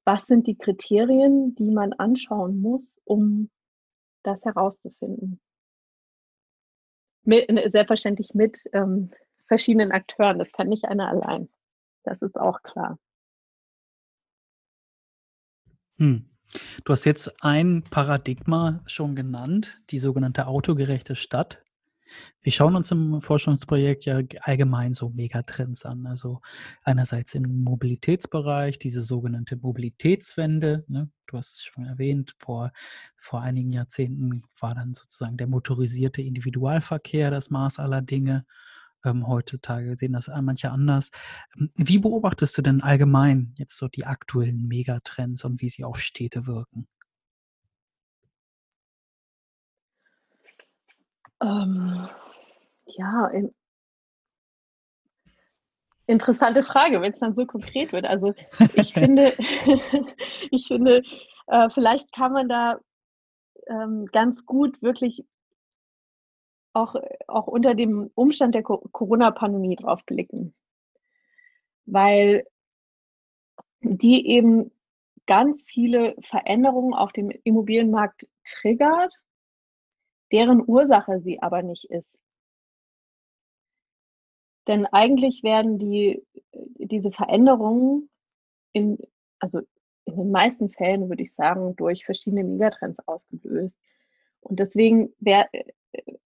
was 0.05 0.27
sind 0.27 0.47
die 0.47 0.57
Kriterien, 0.57 1.55
die 1.57 1.71
man 1.71 1.93
anschauen 1.95 2.61
muss, 2.61 3.01
um 3.05 3.51
das 4.23 4.45
herauszufinden? 4.45 5.41
Mit, 7.25 7.51
ne, 7.51 7.71
selbstverständlich 7.71 8.35
mit 8.35 8.63
ähm, 8.73 9.11
verschiedenen 9.47 9.93
Akteuren. 9.93 10.39
Das 10.39 10.53
kann 10.53 10.69
nicht 10.69 10.85
einer 10.85 11.09
allein. 11.09 11.49
Das 12.05 12.21
ist 12.23 12.37
auch 12.37 12.63
klar. 12.63 12.99
Hm. 15.99 16.29
Du 16.85 16.93
hast 16.93 17.05
jetzt 17.05 17.43
ein 17.43 17.83
Paradigma 17.83 18.81
schon 18.87 19.17
genannt, 19.17 19.81
die 19.91 19.99
sogenannte 19.99 20.47
autogerechte 20.47 21.17
Stadt. 21.17 21.63
Wir 22.41 22.53
schauen 22.53 22.77
uns 22.77 22.91
im 22.93 23.21
Forschungsprojekt 23.21 24.05
ja 24.05 24.21
allgemein 24.43 24.95
so 24.95 25.11
Megatrends 25.11 25.85
an. 25.85 26.07
Also 26.07 26.41
einerseits 26.85 27.35
im 27.35 27.65
Mobilitätsbereich, 27.65 28.79
diese 28.79 29.03
sogenannte 29.03 29.57
Mobilitätswende. 29.57 30.85
Ne? 30.87 31.11
Du 31.27 31.37
hast 31.37 31.55
es 31.55 31.65
schon 31.65 31.85
erwähnt, 31.85 32.37
vor, 32.39 32.71
vor 33.17 33.41
einigen 33.43 33.73
Jahrzehnten 33.73 34.43
war 34.61 34.75
dann 34.75 34.95
sozusagen 34.95 35.37
der 35.37 35.49
motorisierte 35.49 36.23
Individualverkehr 36.23 37.31
das 37.31 37.51
Maß 37.51 37.81
aller 37.81 38.03
Dinge. 38.03 38.47
Ähm, 39.07 39.27
heutzutage 39.27 39.97
sehen 39.97 40.13
das 40.13 40.29
manche 40.43 40.71
anders. 40.71 41.11
Ähm, 41.57 41.71
wie 41.77 41.99
beobachtest 41.99 42.59
du 42.59 42.63
denn 42.63 42.83
allgemein 42.83 43.55
jetzt 43.57 43.79
so 43.79 43.89
die 43.89 44.05
aktuellen 44.05 44.67
Megatrends 44.67 45.45
und 45.45 45.61
wie 45.63 45.69
sie 45.69 45.85
auf 45.85 46.01
Städte 46.01 46.47
wirken? 46.47 46.89
Ähm, 51.41 52.09
ja, 52.87 53.27
in, 53.29 53.55
interessante 56.07 56.63
Frage, 56.63 57.01
wenn 57.01 57.13
es 57.13 57.21
dann 57.21 57.35
so 57.35 57.47
konkret 57.47 57.93
wird. 57.93 58.07
Also 58.07 58.35
ich 58.75 58.93
finde, 58.95 59.33
ich 60.51 60.67
finde, 60.67 61.03
äh, 61.47 61.69
vielleicht 61.71 62.13
kann 62.13 62.33
man 62.33 62.49
da 62.49 62.81
ähm, 63.69 64.07
ganz 64.13 64.47
gut 64.47 64.81
wirklich 64.83 65.25
auch, 66.77 66.95
auch 67.27 67.47
unter 67.47 67.75
dem 67.75 68.11
Umstand 68.15 68.55
der 68.55 68.63
Corona-Pandemie 68.63 69.77
drauf 69.77 70.05
blicken. 70.05 70.55
Weil 71.87 72.47
die 73.81 74.29
eben 74.29 74.71
ganz 75.27 75.65
viele 75.65 76.17
Veränderungen 76.23 76.95
auf 76.95 77.13
dem 77.13 77.31
Immobilienmarkt 77.31 78.29
triggert 78.45 79.13
deren 80.33 80.63
Ursache 80.67 81.21
sie 81.21 81.41
aber 81.41 81.63
nicht 81.63 81.85
ist. 81.91 82.11
Denn 84.67 84.87
eigentlich 84.87 85.45
werden 85.45 85.79
die, 85.79 86.25
diese 86.53 87.13
Veränderungen 87.13 88.11
in, 88.73 88.99
also 89.39 89.61
in 90.05 90.17
den 90.17 90.31
meisten 90.31 90.69
Fällen, 90.71 91.09
würde 91.09 91.23
ich 91.23 91.35
sagen, 91.35 91.77
durch 91.77 92.05
verschiedene 92.05 92.43
Megatrends 92.43 92.99
ausgelöst. 93.07 93.77
Und 94.41 94.59
deswegen 94.59 95.13
wär, 95.21 95.49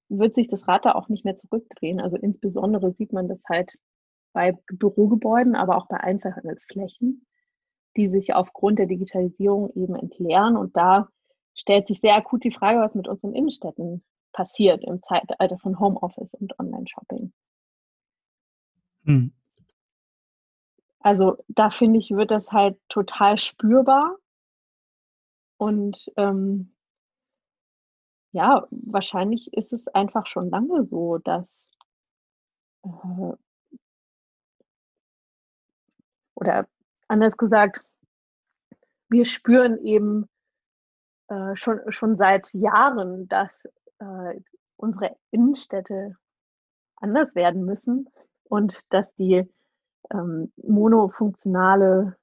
wird 0.09 0.35
sich 0.35 0.49
das 0.49 0.67
Rad 0.69 0.85
da 0.85 0.93
auch 0.93 1.09
nicht 1.09 1.25
mehr 1.25 1.37
zurückdrehen. 1.37 2.01
Also 2.01 2.17
insbesondere 2.17 2.93
sieht 2.93 3.13
man 3.13 3.29
das 3.29 3.43
halt 3.49 3.79
bei 4.33 4.57
Bürogebäuden, 4.67 5.55
aber 5.55 5.77
auch 5.77 5.87
bei 5.87 5.99
Einzelhandelsflächen, 5.99 7.27
die 7.97 8.09
sich 8.09 8.35
aufgrund 8.35 8.79
der 8.79 8.87
Digitalisierung 8.87 9.73
eben 9.75 9.95
entleeren. 9.97 10.57
Und 10.57 10.77
da 10.77 11.09
stellt 11.55 11.87
sich 11.87 12.01
sehr 12.01 12.17
akut 12.17 12.45
die 12.45 12.53
Frage, 12.53 12.81
was 12.81 12.95
mit 12.95 13.09
unseren 13.09 13.35
Innenstädten 13.35 14.05
passiert 14.33 14.85
im 14.85 15.03
Zeitalter 15.03 15.59
von 15.59 15.79
Homeoffice 15.79 16.35
und 16.35 16.59
Online-Shopping. 16.59 17.33
Hm. 19.05 19.33
Also 21.01 21.39
da 21.49 21.71
finde 21.71 21.99
ich, 21.99 22.11
wird 22.11 22.31
das 22.31 22.51
halt 22.53 22.79
total 22.89 23.39
spürbar. 23.39 24.17
Und 25.57 26.11
ähm, 26.17 26.73
ja, 28.33 28.67
wahrscheinlich 28.71 29.53
ist 29.53 29.73
es 29.73 29.87
einfach 29.89 30.27
schon 30.27 30.51
lange 30.51 30.85
so, 30.85 31.19
dass 31.19 31.69
äh, 32.85 33.33
oder 36.35 36.67
anders 37.09 37.37
gesagt, 37.37 37.85
wir 39.09 39.25
spüren 39.25 39.79
eben 39.85 40.29
äh, 41.29 41.57
schon, 41.57 41.81
schon 41.93 42.17
seit 42.17 42.53
Jahren, 42.55 43.29
dass 43.29 43.51
äh, 43.99 44.41
unsere 44.77 45.17
Innenstädte 45.31 46.17
anders 46.97 47.35
werden 47.35 47.65
müssen 47.65 48.09
und 48.45 48.81
dass 48.93 49.13
die 49.17 49.49
ähm, 50.13 50.53
monofunktionale 50.57 52.17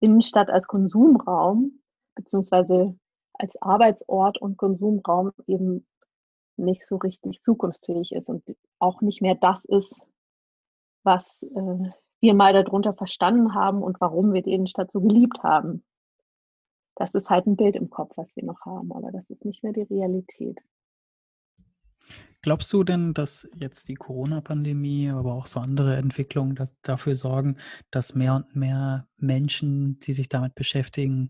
Innenstadt 0.00 0.50
als 0.50 0.66
Konsumraum 0.66 1.80
beziehungsweise 2.14 2.96
als 3.38 3.60
Arbeitsort 3.62 4.38
und 4.38 4.56
Konsumraum 4.56 5.32
eben 5.46 5.86
nicht 6.56 6.86
so 6.86 6.96
richtig 6.96 7.40
zukunftsfähig 7.42 8.12
ist 8.12 8.28
und 8.28 8.44
auch 8.78 9.00
nicht 9.00 9.22
mehr 9.22 9.36
das 9.36 9.64
ist, 9.64 9.94
was 11.04 11.24
äh, 11.42 11.90
wir 12.20 12.34
mal 12.34 12.52
darunter 12.52 12.94
verstanden 12.94 13.54
haben 13.54 13.82
und 13.82 14.00
warum 14.00 14.32
wir 14.32 14.42
die 14.42 14.52
Innenstadt 14.52 14.90
so 14.90 15.00
geliebt 15.00 15.42
haben. 15.42 15.84
Das 16.96 17.14
ist 17.14 17.30
halt 17.30 17.46
ein 17.46 17.56
Bild 17.56 17.76
im 17.76 17.90
Kopf, 17.90 18.12
was 18.16 18.34
wir 18.34 18.44
noch 18.44 18.60
haben, 18.62 18.92
aber 18.92 19.12
das 19.12 19.30
ist 19.30 19.44
nicht 19.44 19.62
mehr 19.62 19.72
die 19.72 19.82
Realität. 19.82 20.58
Glaubst 22.42 22.72
du 22.72 22.84
denn, 22.84 23.14
dass 23.14 23.48
jetzt 23.56 23.88
die 23.88 23.94
Corona-Pandemie, 23.94 25.10
aber 25.10 25.34
auch 25.34 25.46
so 25.46 25.60
andere 25.60 25.96
Entwicklungen 25.96 26.54
da, 26.54 26.66
dafür 26.82 27.14
sorgen, 27.14 27.56
dass 27.90 28.14
mehr 28.14 28.34
und 28.34 28.54
mehr 28.54 29.08
Menschen, 29.16 29.98
die 30.00 30.12
sich 30.12 30.28
damit 30.28 30.54
beschäftigen, 30.54 31.28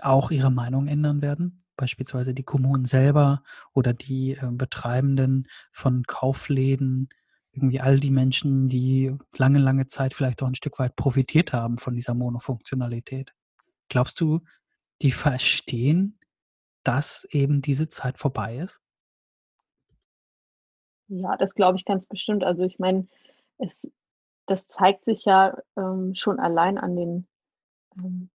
auch 0.00 0.30
ihre 0.30 0.50
Meinung 0.50 0.88
ändern 0.88 1.22
werden? 1.22 1.64
Beispielsweise 1.76 2.34
die 2.34 2.44
Kommunen 2.44 2.84
selber 2.84 3.42
oder 3.72 3.92
die 3.92 4.32
äh, 4.32 4.50
Betreibenden 4.50 5.48
von 5.72 6.04
Kaufläden, 6.04 7.08
irgendwie 7.52 7.80
all 7.80 8.00
die 8.00 8.10
Menschen, 8.10 8.68
die 8.68 9.14
lange, 9.36 9.58
lange 9.58 9.86
Zeit 9.86 10.14
vielleicht 10.14 10.42
auch 10.42 10.46
ein 10.46 10.54
Stück 10.54 10.78
weit 10.78 10.96
profitiert 10.96 11.52
haben 11.52 11.76
von 11.78 11.94
dieser 11.94 12.14
Monofunktionalität. 12.14 13.32
Glaubst 13.88 14.20
du, 14.20 14.40
die 15.02 15.10
verstehen, 15.10 16.18
dass 16.82 17.24
eben 17.30 17.60
diese 17.60 17.88
Zeit 17.88 18.18
vorbei 18.18 18.56
ist? 18.56 18.80
Ja, 21.08 21.36
das 21.36 21.54
glaube 21.54 21.76
ich 21.76 21.84
ganz 21.84 22.06
bestimmt. 22.06 22.42
Also 22.42 22.64
ich 22.64 22.78
meine, 22.78 23.06
es, 23.58 23.86
das 24.46 24.66
zeigt 24.66 25.04
sich 25.04 25.26
ja 25.26 25.56
ähm, 25.76 26.14
schon 26.14 26.40
allein 26.40 26.78
an 26.78 26.96
den, 26.96 27.28
ähm, 27.98 28.30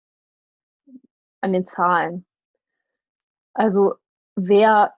an 1.43 1.53
den 1.53 1.67
Zahlen. 1.67 2.25
Also 3.53 3.95
wer 4.35 4.93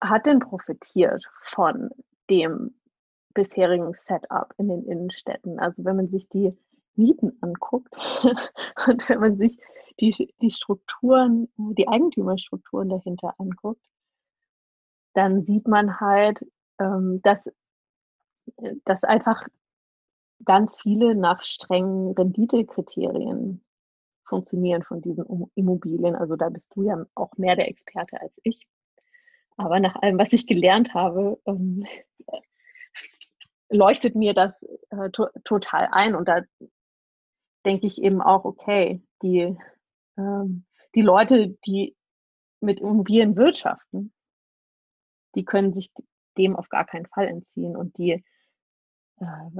hat 0.00 0.26
denn 0.26 0.40
profitiert 0.40 1.24
von 1.54 1.90
dem 2.28 2.74
bisherigen 3.34 3.92
Setup 3.94 4.52
in 4.58 4.68
den 4.68 4.84
Innenstädten. 4.84 5.58
Also 5.58 5.84
wenn 5.84 5.96
man 5.96 6.08
sich 6.08 6.28
die 6.28 6.56
Mieten 6.94 7.38
anguckt 7.40 7.94
und 8.86 9.08
wenn 9.08 9.20
man 9.20 9.36
sich 9.36 9.58
die, 10.00 10.34
die 10.40 10.50
Strukturen, 10.50 11.48
die 11.56 11.88
Eigentümerstrukturen 11.88 12.88
dahinter 12.88 13.34
anguckt, 13.38 13.82
dann 15.14 15.44
sieht 15.44 15.68
man 15.68 16.00
halt, 16.00 16.44
ähm, 16.78 17.20
dass, 17.22 17.50
dass 18.84 19.04
einfach 19.04 19.42
ganz 20.44 20.80
viele 20.80 21.14
nach 21.14 21.42
strengen 21.42 22.12
Renditekriterien 22.12 23.62
funktionieren 24.30 24.82
von 24.82 25.02
diesen 25.02 25.50
Immobilien. 25.54 26.16
Also 26.16 26.36
da 26.36 26.48
bist 26.48 26.74
du 26.74 26.84
ja 26.84 27.04
auch 27.14 27.36
mehr 27.36 27.56
der 27.56 27.68
Experte 27.68 28.18
als 28.20 28.32
ich. 28.44 28.66
Aber 29.56 29.78
nach 29.80 29.96
allem, 29.96 30.18
was 30.18 30.32
ich 30.32 30.46
gelernt 30.46 30.94
habe, 30.94 31.38
ähm, 31.44 31.84
leuchtet 33.68 34.14
mir 34.14 34.32
das 34.32 34.52
äh, 34.90 35.10
to 35.10 35.26
total 35.44 35.88
ein. 35.92 36.14
Und 36.14 36.28
da 36.28 36.40
denke 37.66 37.86
ich 37.86 38.00
eben 38.02 38.22
auch, 38.22 38.44
okay, 38.44 39.02
die, 39.22 39.56
ähm, 40.16 40.64
die 40.94 41.02
Leute, 41.02 41.48
die 41.66 41.96
mit 42.60 42.80
Immobilien 42.80 43.36
wirtschaften, 43.36 44.12
die 45.34 45.44
können 45.44 45.74
sich 45.74 45.90
dem 46.38 46.56
auf 46.56 46.68
gar 46.68 46.86
keinen 46.86 47.06
Fall 47.06 47.26
entziehen. 47.26 47.76
Und 47.76 47.98
die 47.98 48.24
äh, 49.20 49.50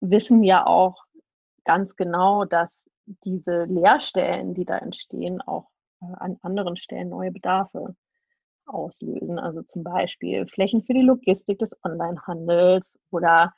wissen 0.00 0.42
ja 0.42 0.66
auch 0.66 1.04
ganz 1.64 1.96
genau, 1.96 2.44
dass 2.44 2.70
diese 3.24 3.64
Leerstellen, 3.64 4.54
die 4.54 4.64
da 4.64 4.78
entstehen, 4.78 5.40
auch 5.40 5.68
äh, 6.00 6.06
an 6.18 6.38
anderen 6.42 6.76
Stellen 6.76 7.08
neue 7.08 7.32
Bedarfe 7.32 7.94
auslösen. 8.66 9.38
Also 9.38 9.62
zum 9.62 9.82
Beispiel 9.82 10.46
Flächen 10.46 10.82
für 10.82 10.94
die 10.94 11.02
Logistik 11.02 11.58
des 11.58 11.70
Onlinehandels 11.82 12.98
oder 13.10 13.54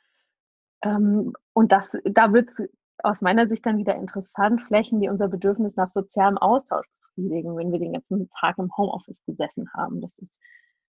ähm, 0.83 1.33
und 1.53 1.71
das, 1.71 1.95
da 2.05 2.33
wird 2.33 2.49
es 2.49 2.69
aus 3.03 3.21
meiner 3.21 3.47
Sicht 3.47 3.65
dann 3.65 3.77
wieder 3.77 3.95
interessant, 3.95 4.61
Flächen, 4.61 4.99
die 4.99 5.09
unser 5.09 5.27
Bedürfnis 5.27 5.75
nach 5.75 5.91
sozialem 5.91 6.37
Austausch 6.37 6.87
befriedigen, 7.01 7.55
wenn 7.57 7.71
wir 7.71 7.79
den 7.79 7.93
ganzen 7.93 8.29
Tag 8.39 8.57
im 8.57 8.75
Homeoffice 8.75 9.23
gesessen 9.25 9.71
haben. 9.73 10.01
Das 10.01 10.11
ist, 10.17 10.31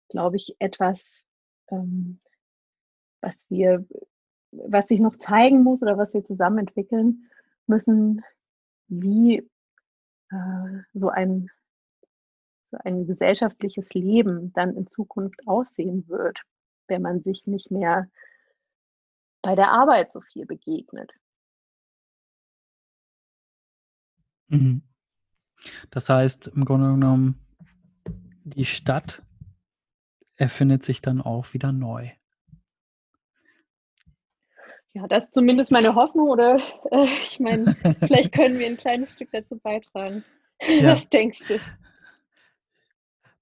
glaube 0.08 0.36
ich, 0.36 0.56
etwas, 0.58 1.02
ähm, 1.70 2.20
was 3.20 3.36
wir, 3.48 3.86
was 4.50 4.88
sich 4.88 5.00
noch 5.00 5.16
zeigen 5.16 5.62
muss 5.62 5.82
oder 5.82 5.98
was 5.98 6.14
wir 6.14 6.24
zusammen 6.24 6.58
entwickeln 6.58 7.30
müssen, 7.66 8.22
wie 8.90 9.38
äh, 10.30 10.82
so 10.92 11.08
ein 11.08 11.50
so 12.70 12.78
ein 12.84 13.06
gesellschaftliches 13.06 13.88
Leben 13.94 14.52
dann 14.52 14.76
in 14.76 14.86
Zukunft 14.86 15.40
aussehen 15.46 16.06
wird, 16.08 16.40
wenn 16.86 17.02
man 17.02 17.20
sich 17.20 17.46
nicht 17.46 17.70
mehr 17.70 18.08
bei 19.42 19.54
der 19.54 19.72
Arbeit 19.72 20.12
so 20.12 20.20
viel 20.20 20.46
begegnet. 20.46 21.10
Mhm. 24.48 24.82
Das 25.90 26.08
heißt, 26.08 26.48
im 26.48 26.64
Grunde 26.64 26.90
genommen, 26.90 27.40
die 28.44 28.64
Stadt 28.64 29.22
erfindet 30.36 30.84
sich 30.84 31.02
dann 31.02 31.20
auch 31.20 31.52
wieder 31.52 31.72
neu. 31.72 32.10
Ja, 34.92 35.06
das 35.06 35.24
ist 35.24 35.34
zumindest 35.34 35.70
meine 35.70 35.94
Hoffnung 35.94 36.28
oder 36.28 36.56
äh, 36.90 37.06
ich 37.22 37.40
meine, 37.40 37.74
vielleicht 38.00 38.32
können 38.32 38.58
wir 38.58 38.66
ein 38.66 38.76
kleines 38.76 39.12
Stück 39.12 39.30
dazu 39.32 39.58
beitragen. 39.58 40.24
Ja. 40.62 40.92
Was 40.94 41.08
denkst 41.08 41.40
du? 41.48 41.56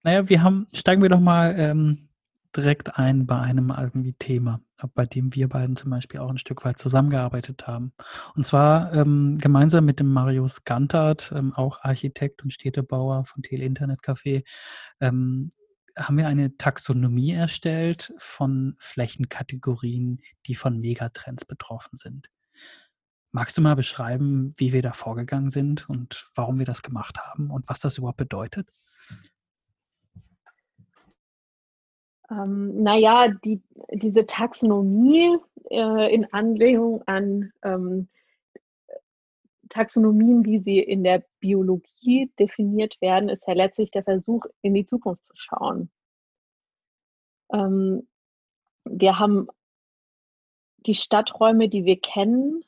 Naja, 0.04 0.28
wir 0.28 0.42
haben, 0.42 0.68
steigen 0.72 1.02
wir 1.02 1.08
doch 1.08 1.20
mal 1.20 1.54
ähm, 1.58 2.08
direkt 2.56 2.98
ein 2.98 3.26
bei 3.26 3.40
einem 3.40 3.74
irgendwie 3.76 4.14
Thema, 4.14 4.61
bei 4.94 5.06
dem 5.06 5.34
wir 5.34 5.48
beiden 5.48 5.74
zum 5.74 5.90
Beispiel 5.90 6.20
auch 6.20 6.30
ein 6.30 6.38
Stück 6.38 6.64
weit 6.64 6.78
zusammengearbeitet 6.78 7.66
haben. 7.66 7.92
Und 8.34 8.46
zwar 8.46 8.94
ähm, 8.94 9.38
gemeinsam 9.40 9.84
mit 9.84 9.98
dem 9.98 10.12
Marius 10.12 10.64
Gantart, 10.64 11.32
ähm, 11.34 11.52
auch 11.54 11.82
Architekt 11.82 12.42
und 12.42 12.52
Städtebauer 12.52 13.24
von 13.24 13.42
Tele 13.42 13.64
Internet 13.64 14.00
Café, 14.00 14.44
ähm, 15.00 15.50
haben 15.98 16.16
wir 16.16 16.26
eine 16.26 16.56
Taxonomie 16.56 17.32
erstellt 17.32 18.12
von 18.18 18.76
Flächenkategorien, 18.78 20.20
die 20.46 20.54
von 20.54 20.80
Megatrends 20.80 21.44
betroffen 21.44 21.96
sind. 21.96 22.28
Magst 23.30 23.58
du 23.58 23.61
mal 23.61 23.76
beschreiben, 23.76 24.54
wie 24.56 24.72
wir 24.72 24.82
da 24.82 24.92
vorgegangen 24.92 25.50
sind 25.50 25.88
und 25.88 26.30
warum 26.34 26.58
wir 26.58 26.66
das 26.66 26.82
gemacht 26.82 27.18
haben 27.18 27.50
und 27.50 27.68
was 27.68 27.80
das 27.80 27.98
überhaupt 27.98 28.16
bedeutet? 28.16 28.72
Ähm, 32.30 32.82
naja, 32.82 33.28
die, 33.28 33.62
diese 33.92 34.26
Taxonomie 34.26 35.38
äh, 35.70 36.14
in 36.14 36.32
Anlehnung 36.32 37.02
an 37.06 37.52
ähm, 37.62 38.08
Taxonomien, 39.68 40.44
wie 40.44 40.59
sie 40.61 40.78
in 40.78 41.04
der 41.04 41.24
Biologie 41.40 42.33
definiert 42.38 43.00
werden, 43.00 43.28
ist 43.28 43.46
ja 43.46 43.54
letztlich 43.54 43.90
der 43.90 44.04
Versuch, 44.04 44.44
in 44.62 44.74
die 44.74 44.87
Zukunft 44.87 45.24
zu 45.26 45.35
schauen. 45.37 45.90
Ähm, 47.52 48.09
wir 48.85 49.18
haben 49.18 49.48
die 50.87 50.94
Stadträume, 50.94 51.68
die 51.68 51.85
wir 51.85 52.00
kennen, 52.00 52.64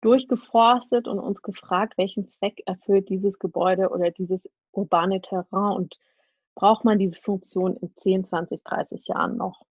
durchgeforstet 0.00 1.08
und 1.08 1.18
uns 1.18 1.42
gefragt, 1.42 1.98
welchen 1.98 2.28
Zweck 2.30 2.62
erfüllt 2.66 3.08
dieses 3.08 3.38
Gebäude 3.38 3.90
oder 3.90 4.10
dieses 4.10 4.48
urbane 4.72 5.20
Terrain 5.20 5.76
und 5.76 5.98
braucht 6.54 6.84
man 6.84 6.98
diese 6.98 7.20
Funktion 7.20 7.76
in 7.76 7.94
10, 7.96 8.24
20, 8.26 8.64
30 8.64 9.08
Jahren 9.08 9.36
noch. 9.36 9.62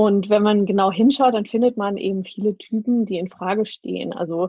Und 0.00 0.30
wenn 0.30 0.42
man 0.42 0.64
genau 0.64 0.90
hinschaut, 0.90 1.34
dann 1.34 1.44
findet 1.44 1.76
man 1.76 1.98
eben 1.98 2.24
viele 2.24 2.56
Typen, 2.56 3.04
die 3.04 3.18
in 3.18 3.28
Frage 3.28 3.66
stehen. 3.66 4.14
Also 4.14 4.48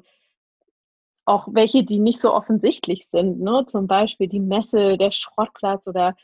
auch 1.26 1.50
welche, 1.52 1.84
die 1.84 2.00
nicht 2.00 2.22
so 2.22 2.34
offensichtlich 2.34 3.10
sind. 3.12 3.42
Ne? 3.42 3.66
Zum 3.68 3.86
Beispiel 3.86 4.30
die 4.30 4.40
Messe, 4.40 4.98
der 4.98 5.12
Schrottplatz 5.12 5.88
oder 5.88 6.16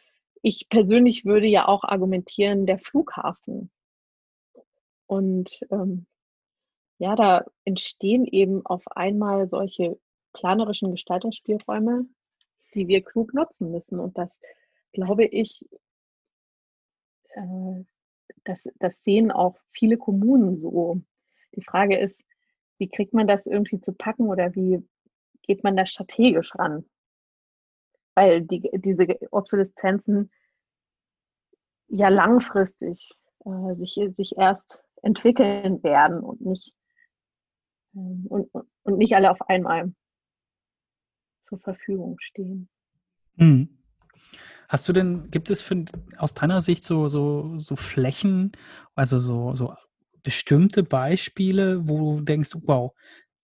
ich 0.41 0.69
persönlich 0.69 1.25
würde 1.25 1.45
ja 1.45 1.67
auch 1.67 1.83
argumentieren, 1.83 2.65
der 2.65 2.79
Flughafen. 2.79 3.69
Und 5.07 5.59
ähm, 5.71 6.05
ja, 6.97 7.17
da 7.17 7.43
entstehen 7.65 8.23
eben 8.23 8.65
auf 8.65 8.83
einmal 8.95 9.49
solche 9.49 9.99
planerischen 10.31 10.91
Gestaltungsspielräume, 10.91 12.05
die 12.73 12.87
wir 12.87 13.03
klug 13.03 13.33
nutzen 13.33 13.71
müssen. 13.71 13.99
Und 13.99 14.17
das, 14.17 14.29
glaube 14.93 15.25
ich, 15.25 15.67
äh, 17.35 17.83
das, 18.47 18.67
das 18.79 19.03
sehen 19.03 19.31
auch 19.31 19.57
viele 19.71 19.97
Kommunen 19.97 20.57
so. 20.57 21.01
Die 21.55 21.63
Frage 21.63 21.97
ist, 21.97 22.19
wie 22.77 22.89
kriegt 22.89 23.13
man 23.13 23.27
das 23.27 23.45
irgendwie 23.45 23.81
zu 23.81 23.93
packen 23.93 24.27
oder 24.27 24.55
wie 24.55 24.87
geht 25.43 25.63
man 25.63 25.75
da 25.75 25.85
strategisch 25.85 26.55
ran? 26.55 26.85
Weil 28.15 28.41
die, 28.41 28.69
diese 28.73 29.07
Obsoleszenzen 29.31 30.31
ja 31.87 32.09
langfristig 32.09 33.11
äh, 33.45 33.75
sich, 33.75 33.99
sich 34.17 34.37
erst 34.37 34.83
entwickeln 35.01 35.83
werden 35.83 36.19
und 36.19 36.41
nicht, 36.41 36.73
äh, 37.95 37.99
und, 37.99 38.49
und 38.83 38.97
nicht 38.97 39.15
alle 39.15 39.31
auf 39.31 39.41
einmal 39.43 39.93
zur 41.41 41.59
Verfügung 41.59 42.17
stehen. 42.19 42.69
Hm. 43.37 43.77
Hast 44.67 44.87
du 44.89 44.93
denn, 44.93 45.31
gibt 45.31 45.49
es 45.49 45.61
für, 45.61 45.85
aus 46.17 46.33
deiner 46.33 46.61
Sicht 46.61 46.83
so, 46.83 47.07
so, 47.07 47.57
so 47.57 47.75
Flächen, 47.75 48.51
also 48.95 49.17
so, 49.17 49.55
so 49.55 49.73
bestimmte 50.23 50.83
Beispiele, 50.83 51.87
wo 51.87 52.17
du 52.17 52.21
denkst, 52.21 52.51
wow, 52.65 52.93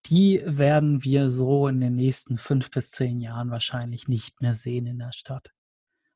die 0.08 0.42
werden 0.46 1.04
wir 1.04 1.30
so 1.30 1.68
in 1.70 1.80
den 1.80 1.96
nächsten 1.96 2.38
fünf 2.38 2.70
bis 2.72 2.92
zehn 2.92 3.22
Jahren 3.22 3.52
wahrscheinlich 3.52 4.10
nicht 4.10 4.42
mehr 4.42 4.54
sehen 4.54 4.86
in 4.86 5.00
der 5.00 5.14
Stadt. 5.14 5.52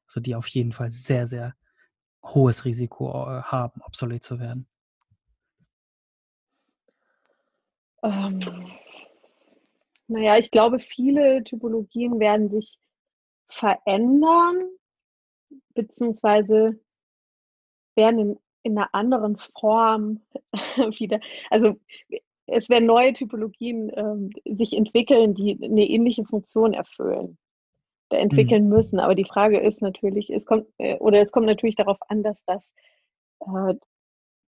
Also 0.08 0.20
die 0.20 0.36
auf 0.36 0.48
jeden 0.48 0.74
Fall 0.74 0.92
sehr, 0.92 1.26
sehr 1.26 1.54
hohes 2.22 2.66
Risiko 2.66 3.10
äh, 3.10 3.44
haben, 3.44 3.82
obsolet 3.82 4.24
zu 4.24 4.40
werden. 4.40 4.68
Ähm, 8.04 8.40
naja, 10.08 10.38
ich 10.38 10.52
glaube, 10.52 10.80
viele 10.80 11.44
Typologien 11.44 12.20
werden 12.20 12.50
sich 12.50 12.78
verändern, 13.50 14.70
beziehungsweise 15.78 16.80
werden 17.96 18.20
in, 18.20 18.40
in 18.64 18.78
einer 18.78 18.94
anderen 18.94 19.38
Form 19.38 20.22
wieder, 20.78 21.20
also 21.50 21.80
es 22.48 22.70
werden 22.70 22.86
neue 22.86 23.14
Typologien 23.14 23.92
ähm, 23.96 24.30
sich 24.46 24.76
entwickeln, 24.76 25.36
die 25.36 25.60
eine 25.62 25.86
ähnliche 25.86 26.24
Funktion 26.26 26.74
erfüllen, 26.74 27.38
da 28.10 28.18
entwickeln 28.18 28.64
mhm. 28.66 28.70
müssen. 28.70 29.00
Aber 29.00 29.16
die 29.16 29.26
Frage 29.26 29.60
ist 29.60 29.82
natürlich, 29.82 30.30
es 30.30 30.46
kommt, 30.46 30.68
äh, 30.78 30.98
oder 30.98 31.22
es 31.22 31.32
kommt 31.32 31.46
natürlich 31.46 31.76
darauf 31.76 31.98
an, 32.08 32.24
dass 32.24 32.42
das 32.46 32.74
äh, 33.42 33.76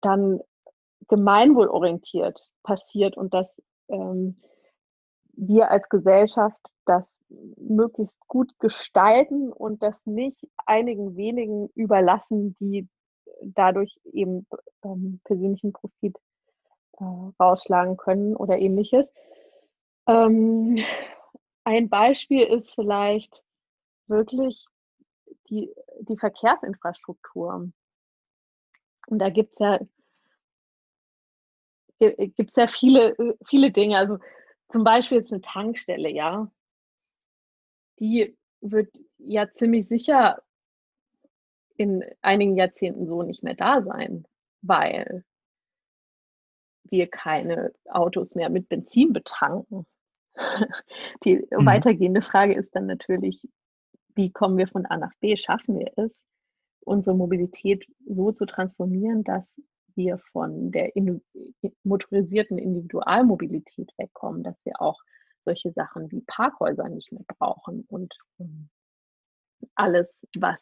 dann 0.02 0.42
gemeinwohlorientiert 1.08 2.50
passiert 2.64 3.16
und 3.16 3.34
dass 3.34 3.48
ähm, 3.88 4.42
wir 5.34 5.72
als 5.72 5.90
Gesellschaft 5.90 6.60
das 6.86 7.06
möglichst 7.58 8.20
gut 8.28 8.58
gestalten 8.60 9.52
und 9.52 9.82
das 9.82 10.06
nicht 10.06 10.48
einigen 10.66 11.16
wenigen 11.16 11.70
überlassen, 11.76 12.56
die 12.60 12.88
dadurch 13.42 14.00
eben 14.14 14.48
ähm, 14.84 15.20
persönlichen 15.24 15.74
Profit 15.74 16.18
äh, 17.00 17.04
rausschlagen 17.40 17.98
können 17.98 18.36
oder 18.36 18.58
ähnliches. 18.58 19.06
Ähm, 20.08 20.80
ein 21.64 21.90
Beispiel 21.90 22.44
ist 22.44 22.74
vielleicht 22.74 23.44
wirklich 24.08 24.66
die, 25.50 25.74
die 26.02 26.18
Verkehrsinfrastruktur. 26.18 27.72
Und 29.08 29.20
da 29.20 29.30
gibt 29.30 29.54
es 29.54 29.60
ja, 29.60 29.80
gibt's 32.00 32.56
ja 32.56 32.68
viele, 32.68 33.16
viele 33.46 33.72
Dinge. 33.72 33.98
Also 33.98 34.18
zum 34.70 34.84
Beispiel 34.84 35.20
jetzt 35.20 35.32
eine 35.32 35.42
Tankstelle, 35.42 36.10
ja. 36.10 36.52
Die 38.00 38.38
wird 38.62 38.90
ja 39.18 39.48
ziemlich 39.54 39.88
sicher 39.88 40.42
in 41.78 42.04
einigen 42.22 42.56
Jahrzehnten 42.56 43.06
so 43.06 43.24
nicht 43.24 43.44
mehr 43.44 43.56
da 43.56 43.82
sein, 43.82 44.26
weil 44.62 45.24
wir 46.90 47.08
keine 47.08 47.74
Autos 47.90 48.36
mehr 48.36 48.50
mit 48.50 48.70
Benzin 48.70 49.14
betanken. 49.14 49.86
Die 51.24 51.38
mhm. 51.38 51.66
weitergehende 51.66 52.22
Frage 52.22 52.54
ist 52.54 52.76
dann 52.76 52.86
natürlich, 52.86 53.48
wie 54.16 54.32
kommen 54.32 54.58
wir 54.58 54.68
von 54.68 54.86
A 54.86 54.98
nach 54.98 55.14
B? 55.20 55.36
Schaffen 55.36 55.80
wir 55.80 55.92
es, 55.98 56.14
unsere 56.82 57.16
Mobilität 57.16 57.86
so 58.08 58.32
zu 58.32 58.46
transformieren, 58.46 59.24
dass 59.24 59.44
wir 59.96 60.20
von 60.32 60.72
der 60.72 60.92
motorisierten 61.84 62.58
Individualmobilität 62.58 63.92
wegkommen, 63.98 64.44
dass 64.44 64.58
wir 64.66 64.82
auch 64.82 65.00
solche 65.46 65.72
Sachen 65.72 66.12
wie 66.12 66.22
Parkhäuser 66.22 66.90
nicht 66.90 67.12
mehr 67.12 67.24
brauchen 67.28 67.86
und 67.88 68.14
ähm, 68.40 68.70
alles, 69.76 70.26
was 70.38 70.60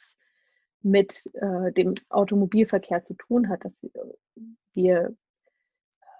mit 0.81 1.29
äh, 1.35 1.71
dem 1.71 1.95
Automobilverkehr 2.09 3.03
zu 3.03 3.13
tun 3.15 3.49
hat, 3.49 3.63
dass 3.65 3.73
wir, 3.81 4.15
wir 4.73 5.15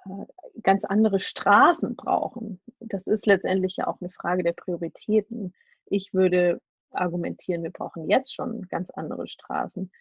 äh, 0.06 0.26
ganz 0.62 0.84
andere 0.86 1.20
Straßen 1.20 1.96
brauchen. 1.96 2.62
Das 2.80 3.06
ist 3.08 3.26
letztendlich 3.26 3.78
ja 3.78 3.88
auch 3.88 4.00
eine 4.00 4.10
Frage 4.10 4.44
der 4.44 4.54
Prioritäten. 4.54 5.54
Ich 5.86 6.14
würde 6.14 6.62
argumentieren, 6.92 7.64
wir 7.64 7.72
brauchen 7.72 8.10
jetzt 8.10 8.34
schon 8.34 8.62
ganz 8.70 8.90
andere 8.92 9.28
Straßen. 9.28 9.92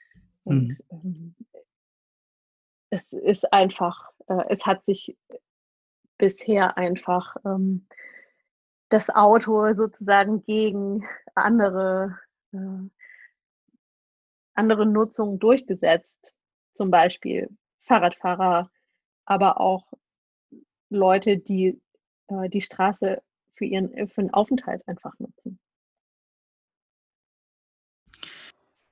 Und 0.44 0.68
mhm. 0.68 0.76
ähm, 0.90 1.34
es 2.90 3.12
ist 3.12 3.52
einfach, 3.52 4.10
äh, 4.28 4.44
es 4.48 4.64
hat 4.66 4.84
sich 4.84 5.16
bisher 6.18 6.76
einfach 6.76 7.36
ähm, 7.44 7.86
das 8.92 9.10
Auto 9.10 9.72
sozusagen 9.74 10.42
gegen 10.44 11.06
andere, 11.34 12.18
äh, 12.52 12.58
andere 14.54 14.86
Nutzungen 14.86 15.38
durchgesetzt. 15.38 16.34
Zum 16.74 16.90
Beispiel 16.90 17.48
Fahrradfahrer, 17.82 18.70
aber 19.24 19.60
auch 19.60 19.92
Leute, 20.90 21.38
die 21.38 21.80
äh, 22.28 22.48
die 22.48 22.60
Straße 22.60 23.22
für 23.54 23.64
ihren 23.64 24.08
für 24.08 24.20
einen 24.20 24.34
Aufenthalt 24.34 24.86
einfach 24.86 25.18
nutzen. 25.18 25.58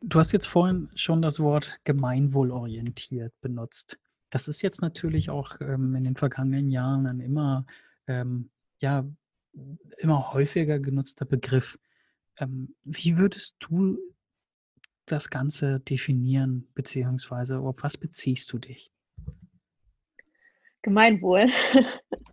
Du 0.03 0.19
hast 0.19 0.33
jetzt 0.33 0.47
vorhin 0.47 0.91
schon 0.95 1.21
das 1.21 1.41
Wort 1.41 1.79
gemeinwohlorientiert 1.85 3.35
benutzt. 3.43 3.99
Das 4.31 4.49
ist 4.49 4.63
jetzt 4.63 4.81
natürlich 4.81 5.29
auch 5.29 5.61
ähm, 5.61 5.95
in 5.95 6.05
den 6.05 6.17
vergangenen 6.17 6.71
Jahren 6.71 7.07
ein 7.07 7.21
immer, 7.21 7.67
ähm, 8.07 8.51
ja, 8.79 9.05
immer 9.99 10.33
häufiger 10.33 10.79
genutzter 10.79 11.25
Begriff. 11.25 11.79
Ähm, 12.39 12.75
wie 12.85 13.17
würdest 13.17 13.57
du 13.61 13.99
das 15.07 15.31
Ganze 15.31 15.81
definieren, 15.81 16.69
beziehungsweise 16.75 17.59
auf 17.59 17.77
was 17.83 17.97
beziehst 17.97 18.53
du 18.53 18.59
dich? 18.59 18.91
Gemeinwohl. 20.83 21.49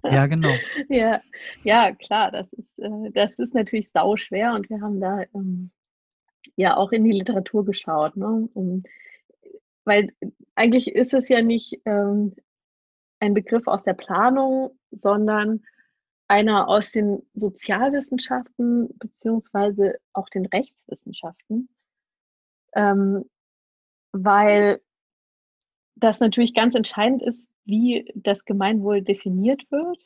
Ja, 0.09 0.25
genau. 0.25 0.53
ja, 0.87 1.19
ja, 1.63 1.93
klar, 1.93 2.31
das 2.31 2.47
ist, 2.53 2.79
äh, 2.79 3.11
das 3.11 3.29
ist 3.37 3.53
natürlich 3.53 3.91
sauschwer 3.91 4.53
und 4.53 4.69
wir 4.69 4.79
haben 4.79 5.01
da 5.01 5.23
ähm, 5.35 5.69
ja 6.55 6.77
auch 6.77 6.93
in 6.93 7.03
die 7.03 7.11
Literatur 7.11 7.65
geschaut. 7.65 8.15
Ne? 8.15 8.47
Um, 8.53 8.83
weil 9.83 10.13
eigentlich 10.55 10.95
ist 10.95 11.13
es 11.13 11.27
ja 11.27 11.41
nicht 11.41 11.81
ähm, 11.83 12.35
ein 13.19 13.33
Begriff 13.33 13.67
aus 13.67 13.83
der 13.83 13.95
Planung, 13.95 14.77
sondern 14.91 15.65
einer 16.27 16.67
aus 16.67 16.91
den 16.91 17.25
Sozialwissenschaften 17.33 18.97
beziehungsweise 18.97 19.97
auch 20.13 20.29
den 20.29 20.45
Rechtswissenschaften, 20.45 21.69
ähm, 22.75 23.29
weil 24.11 24.81
das 25.95 26.19
natürlich 26.19 26.53
ganz 26.53 26.75
entscheidend 26.75 27.23
ist, 27.23 27.47
wie 27.65 28.11
das 28.15 28.43
Gemeinwohl 28.45 29.01
definiert 29.01 29.63
wird, 29.71 29.99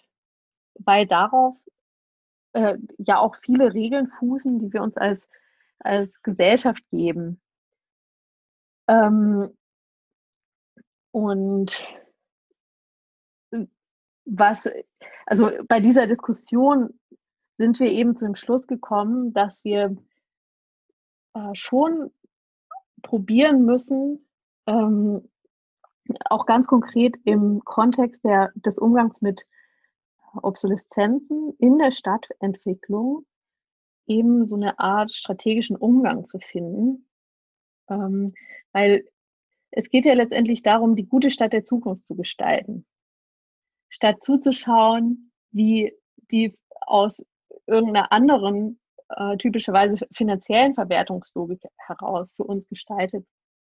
weil 0.76 1.06
darauf 1.08 1.58
äh, 2.54 2.78
ja 2.98 3.20
auch 3.20 3.36
viele 3.44 3.74
Regeln 3.74 4.08
fußen, 4.20 4.60
die 4.60 4.74
wir 4.74 4.82
uns 4.82 4.98
als 4.98 5.28
als 5.84 6.22
Gesellschaft 6.22 6.84
geben. 6.90 7.42
Ähm, 8.88 9.56
und 11.12 11.88
was, 14.32 14.68
also 15.26 15.52
bei 15.68 15.80
dieser 15.80 16.08
Diskussion 16.08 17.00
sind 17.58 17.80
wir 17.80 17.92
eben 17.92 18.16
zu 18.16 18.26
dem 18.26 18.36
Schluss 18.36 18.66
gekommen, 18.66 19.34
dass 19.34 19.64
wir 19.64 19.96
äh, 21.34 21.54
schon 21.54 22.12
probieren 23.02 23.66
müssen, 23.66 24.26
ähm, 24.68 25.30
auch 26.26 26.46
ganz 26.46 26.68
konkret 26.68 27.16
im 27.26 27.64
Kontext 27.64 28.24
der, 28.24 28.52
des 28.56 28.78
Umgangs 28.78 29.22
mit 29.22 29.46
Obsoleszenzen 30.42 31.54
in 31.60 31.78
der 31.78 31.92
Stadtentwicklung 31.92 33.26
eben 34.08 34.46
so 34.46 34.56
eine 34.56 34.80
Art 34.80 35.12
strategischen 35.12 35.76
Umgang 35.76 36.26
zu 36.26 36.40
finden, 36.40 37.08
Ähm, 37.90 38.34
weil 38.72 39.06
es 39.72 39.90
geht 39.90 40.06
ja 40.06 40.14
letztendlich 40.14 40.64
darum, 40.64 40.96
die 40.96 41.08
gute 41.08 41.32
Stadt 41.32 41.54
der 41.54 41.66
Zukunft 41.66 42.06
zu 42.06 42.16
gestalten. 42.16 42.86
Statt 43.92 44.24
zuzuschauen, 44.24 45.32
wie 45.52 45.94
die 46.32 46.58
aus 46.88 47.24
irgendeiner 47.68 48.12
anderen, 48.12 48.80
äh, 49.10 49.38
typischerweise 49.38 50.08
finanziellen 50.14 50.74
Verwertungslogik 50.74 51.62
heraus 51.78 52.34
für 52.34 52.46
uns 52.46 52.68
gestaltet 52.70 53.26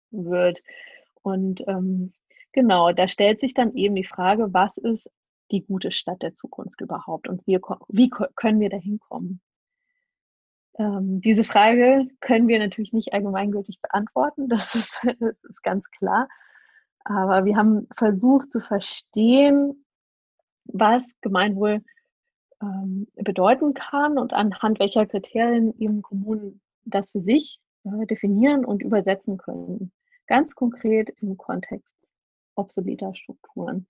wird. 0.10 0.60
Und 1.22 1.62
ähm, 1.68 2.14
genau, 2.52 2.92
da 2.92 3.08
stellt 3.08 3.40
sich 3.40 3.54
dann 3.54 3.76
eben 3.76 3.96
die 3.96 4.04
Frage, 4.04 4.54
was 4.54 4.76
ist 4.78 5.08
die 5.52 5.64
gute 5.64 5.92
Stadt 5.92 6.22
der 6.24 6.34
Zukunft 6.34 6.82
überhaupt 6.82 7.30
und 7.30 7.46
wie, 7.46 7.60
wie 7.88 8.10
können 8.10 8.60
wir 8.60 8.70
da 8.70 8.78
hinkommen? 8.78 9.40
Ähm, 10.80 11.22
diese 11.22 11.44
Frage 11.44 12.08
können 12.22 12.48
wir 12.48 12.60
natürlich 12.60 12.92
nicht 12.92 13.14
allgemeingültig 13.14 13.80
beantworten, 13.82 14.50
das 14.50 14.74
ist, 14.74 15.00
das 15.20 15.44
ist 15.44 15.64
ganz 15.64 15.84
klar. 15.92 16.28
Aber 17.04 17.46
wir 17.46 17.56
haben 17.56 17.88
versucht 17.96 18.52
zu 18.52 18.60
verstehen, 18.60 19.86
was 20.72 21.04
Gemeinwohl 21.22 21.84
ähm, 22.62 23.08
bedeuten 23.16 23.74
kann 23.74 24.18
und 24.18 24.34
anhand 24.34 24.80
welcher 24.80 25.06
Kriterien 25.06 25.78
eben 25.80 26.02
Kommunen 26.02 26.62
das 26.86 27.12
für 27.12 27.20
sich 27.20 27.60
äh, 27.84 28.06
definieren 28.06 28.66
und 28.66 28.82
übersetzen 28.82 29.38
können. 29.38 29.92
Ganz 30.28 30.56
konkret 30.56 31.10
im 31.22 31.38
Kontext 31.38 32.08
obsoleter 32.56 33.14
Strukturen. 33.14 33.88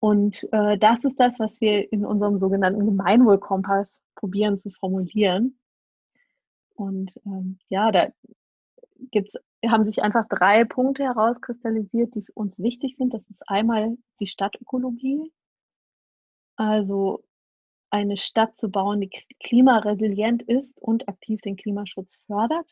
Und 0.00 0.46
äh, 0.52 0.76
das 0.78 1.04
ist 1.04 1.18
das, 1.18 1.38
was 1.38 1.60
wir 1.60 1.90
in 1.92 2.04
unserem 2.04 2.38
sogenannten 2.38 2.84
Gemeinwohlkompass 2.84 3.90
probieren 4.14 4.58
zu 4.58 4.70
formulieren. 4.70 5.58
Und 6.74 7.18
ähm, 7.24 7.58
ja, 7.68 7.90
da 7.90 8.08
gibt's, 9.10 9.34
haben 9.66 9.84
sich 9.84 10.02
einfach 10.02 10.26
drei 10.28 10.64
Punkte 10.64 11.04
herauskristallisiert, 11.04 12.14
die 12.14 12.24
uns 12.34 12.58
wichtig 12.58 12.96
sind. 12.98 13.14
Das 13.14 13.22
ist 13.30 13.48
einmal 13.48 13.96
die 14.20 14.26
Stadtökologie, 14.26 15.32
also 16.56 17.24
eine 17.90 18.16
Stadt 18.16 18.58
zu 18.58 18.68
bauen, 18.70 19.00
die 19.00 19.10
klimaresilient 19.42 20.42
ist 20.42 20.80
und 20.82 21.08
aktiv 21.08 21.40
den 21.40 21.56
Klimaschutz 21.56 22.18
fördert. 22.26 22.68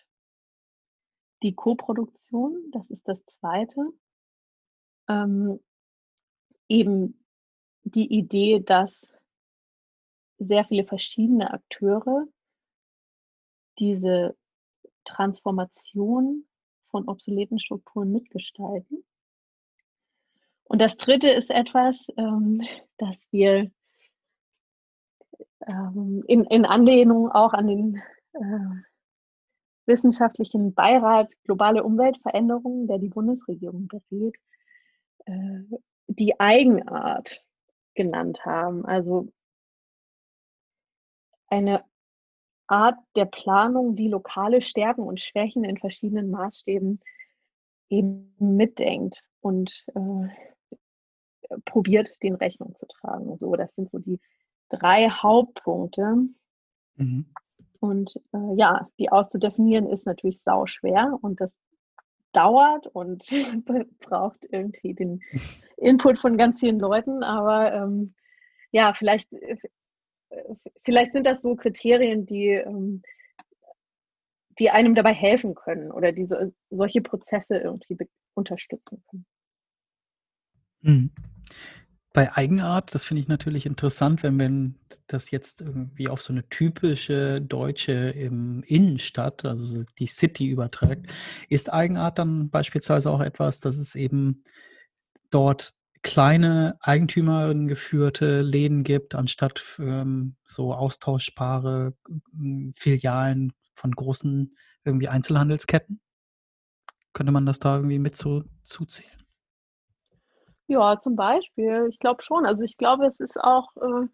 Die 1.42 1.54
Koproduktion, 1.54 2.70
das 2.72 2.88
ist 2.90 3.06
das 3.06 3.24
zweite. 3.26 3.90
Ähm, 5.08 5.60
eben 6.68 7.24
die 7.84 8.12
Idee, 8.12 8.60
dass 8.60 9.00
sehr 10.38 10.64
viele 10.64 10.84
verschiedene 10.84 11.52
Akteure 11.52 12.26
diese 13.78 14.36
Transformation 15.04 16.46
von 16.88 17.08
obsoleten 17.08 17.58
Strukturen 17.58 18.12
mitgestalten. 18.12 19.04
Und 20.74 20.80
das 20.80 20.96
Dritte 20.96 21.30
ist 21.30 21.50
etwas, 21.50 21.94
ähm, 22.16 22.60
das 22.98 23.16
wir 23.30 23.70
ähm, 25.68 26.24
in, 26.26 26.42
in, 26.46 26.64
Anlehnung 26.64 27.30
auch 27.30 27.52
an 27.52 27.68
den 27.68 28.02
äh, 28.32 28.82
wissenschaftlichen 29.86 30.74
Beirat 30.74 31.32
Globale 31.44 31.84
Umweltveränderungen, 31.84 32.88
der 32.88 32.98
die 32.98 33.08
Bundesregierung 33.08 33.86
berät, 33.86 34.34
äh, 35.26 35.60
die 36.08 36.40
Eigenart 36.40 37.44
genannt 37.94 38.44
haben. 38.44 38.84
Also 38.84 39.28
eine 41.46 41.84
Art 42.66 42.98
der 43.14 43.26
Planung, 43.26 43.94
die 43.94 44.08
lokale 44.08 44.60
Stärken 44.60 45.02
und 45.02 45.20
Schwächen 45.20 45.62
in 45.62 45.76
verschiedenen 45.76 46.32
Maßstäben 46.32 46.98
eben 47.90 48.34
mitdenkt 48.40 49.22
und 49.40 49.84
äh, 49.94 50.53
probiert, 51.64 52.22
den 52.22 52.34
Rechnung 52.34 52.74
zu 52.76 52.86
tragen. 52.86 53.36
So, 53.36 53.54
das 53.56 53.74
sind 53.74 53.90
so 53.90 53.98
die 53.98 54.20
drei 54.68 55.08
Hauptpunkte. 55.08 56.28
Mhm. 56.96 57.26
Und 57.80 58.14
äh, 58.32 58.56
ja, 58.56 58.88
die 58.98 59.10
auszudefinieren 59.10 59.86
ist 59.86 60.06
natürlich 60.06 60.40
sau 60.42 60.66
schwer 60.66 61.18
und 61.20 61.40
das 61.40 61.54
dauert 62.32 62.86
und 62.88 63.24
braucht 64.00 64.46
irgendwie 64.50 64.94
den 64.94 65.20
Input 65.76 66.18
von 66.18 66.36
ganz 66.36 66.60
vielen 66.60 66.78
Leuten. 66.78 67.22
Aber 67.22 67.72
ähm, 67.72 68.14
ja, 68.70 68.92
vielleicht, 68.94 69.32
äh, 69.34 69.56
vielleicht 70.84 71.12
sind 71.12 71.26
das 71.26 71.42
so 71.42 71.56
Kriterien, 71.56 72.26
die, 72.26 72.48
ähm, 72.48 73.02
die 74.58 74.70
einem 74.70 74.94
dabei 74.94 75.12
helfen 75.12 75.54
können 75.54 75.90
oder 75.90 76.12
die 76.12 76.26
so, 76.26 76.36
solche 76.70 77.00
Prozesse 77.00 77.56
irgendwie 77.56 77.96
unterstützen 78.34 79.02
können. 79.10 79.26
Mhm. 80.80 81.10
Bei 82.14 82.32
Eigenart, 82.32 82.94
das 82.94 83.02
finde 83.02 83.22
ich 83.22 83.28
natürlich 83.28 83.66
interessant, 83.66 84.22
wenn 84.22 84.36
man 84.36 84.76
das 85.08 85.32
jetzt 85.32 85.60
irgendwie 85.60 86.08
auf 86.08 86.22
so 86.22 86.32
eine 86.32 86.48
typische 86.48 87.42
deutsche 87.42 88.10
ähm, 88.10 88.62
Innenstadt, 88.68 89.44
also 89.44 89.82
die 89.98 90.06
City 90.06 90.46
überträgt. 90.46 91.12
Ist 91.48 91.72
Eigenart 91.72 92.20
dann 92.20 92.50
beispielsweise 92.50 93.10
auch 93.10 93.20
etwas, 93.20 93.58
dass 93.58 93.78
es 93.78 93.96
eben 93.96 94.44
dort 95.30 95.74
kleine 96.02 96.76
eigentümergeführte 96.80 98.42
Läden 98.42 98.84
gibt, 98.84 99.16
anstatt 99.16 99.64
ähm, 99.80 100.36
so 100.44 100.72
austauschbare 100.72 101.94
äh, 102.08 102.70
Filialen 102.76 103.54
von 103.74 103.90
großen 103.90 104.56
irgendwie 104.84 105.08
Einzelhandelsketten? 105.08 106.00
Könnte 107.12 107.32
man 107.32 107.44
das 107.44 107.58
da 107.58 107.74
irgendwie 107.74 107.98
mit 107.98 108.16
so 108.16 108.44
zuzählen? 108.62 109.23
Ja, 110.66 110.98
zum 111.00 111.16
Beispiel. 111.16 111.86
Ich 111.90 111.98
glaube 111.98 112.22
schon. 112.22 112.46
Also 112.46 112.62
ich 112.64 112.76
glaube, 112.78 113.06
es 113.06 113.20
ist 113.20 113.38
auch 113.38 113.68
äh, 113.76 114.08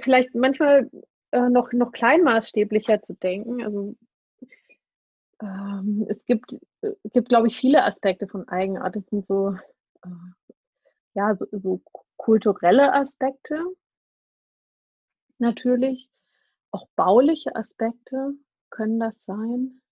vielleicht 0.00 0.34
manchmal 0.34 0.90
äh, 1.30 1.48
noch, 1.48 1.72
noch 1.72 1.92
kleinmaßstäblicher 1.92 3.02
zu 3.02 3.14
denken. 3.14 3.62
Also 3.62 3.94
ähm, 5.40 6.06
es 6.08 6.24
gibt, 6.26 6.52
äh, 6.82 6.92
gibt, 7.12 7.28
glaube 7.28 7.46
ich, 7.48 7.56
viele 7.56 7.84
Aspekte 7.84 8.26
von 8.26 8.48
Eigenart. 8.48 8.96
Es 8.96 9.06
sind 9.06 9.26
so, 9.26 9.54
äh, 10.04 10.08
ja, 11.14 11.34
so, 11.36 11.46
so 11.52 11.80
kulturelle 12.16 12.92
Aspekte 12.92 13.56
natürlich. 15.38 16.08
Auch 16.70 16.86
bauliche 16.96 17.54
Aspekte 17.54 18.32
können 18.70 18.98
das 18.98 19.14
sein. 19.24 19.82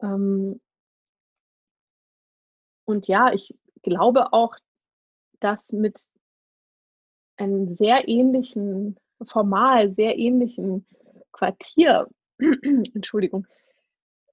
Ähm, 0.00 0.60
und 2.88 3.06
ja, 3.06 3.34
ich 3.34 3.54
glaube 3.82 4.32
auch, 4.32 4.56
dass 5.40 5.72
mit 5.72 6.00
einem 7.36 7.68
sehr 7.68 8.08
ähnlichen, 8.08 8.98
formal 9.26 9.92
sehr 9.92 10.18
ähnlichen 10.18 10.86
Quartier, 11.30 12.08
Entschuldigung, 12.38 13.46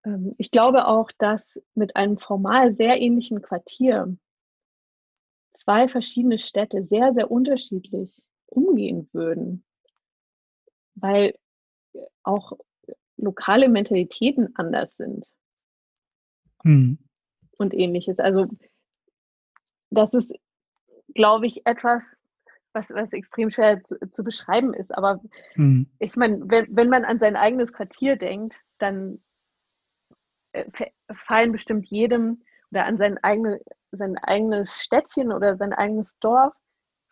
ähm, 0.06 0.36
ich 0.38 0.52
glaube 0.52 0.88
auch, 0.88 1.12
dass 1.18 1.44
mit 1.74 1.98
einem 1.98 2.18
formal 2.18 2.74
sehr 2.76 3.02
ähnlichen 3.02 3.41
Quartier 3.41 4.15
zwei 5.54 5.89
verschiedene 5.89 6.39
Städte 6.39 6.86
sehr, 6.86 7.13
sehr 7.13 7.30
unterschiedlich 7.30 8.24
umgehen 8.46 9.10
würden, 9.12 9.65
weil 10.96 11.38
auch 12.24 12.54
lokale 13.18 13.68
Mentalitäten 13.68 14.56
anders 14.56 14.96
sind. 14.96 15.28
Mhm 16.63 17.00
und 17.58 17.74
ähnliches. 17.74 18.20
Also 18.20 18.48
das 19.89 20.13
ist, 20.13 20.32
glaube 21.13 21.46
ich, 21.46 21.65
etwas, 21.65 22.04
was, 22.74 22.86
was 22.89 23.12
extrem 23.13 23.50
schwer 23.50 23.84
zu, 23.84 23.98
zu 24.12 24.24
beschreiben 24.24 24.74
ist. 24.74 24.96
Aber 24.96 25.22
mhm. 25.56 25.89
ich 26.00 26.15
meine, 26.15 26.39
wenn, 26.50 26.68
wenn 26.76 26.89
man 26.89 27.06
an 27.06 27.20
sein 27.20 27.36
eigenes 27.36 27.72
Quartier 27.72 28.18
denkt, 28.18 28.56
dann 28.80 29.22
äh, 30.52 30.65
fallen 31.26 31.52
bestimmt 31.52 31.88
jedem 31.88 32.41
oder 32.72 32.86
an 32.86 32.98
sein, 32.98 33.18
eigene, 33.24 33.62
sein 33.91 34.18
eigenes 34.18 34.82
Städtchen 34.82 35.32
oder 35.32 35.56
sein 35.58 35.74
eigenes 35.74 36.18
Dorf 36.20 36.54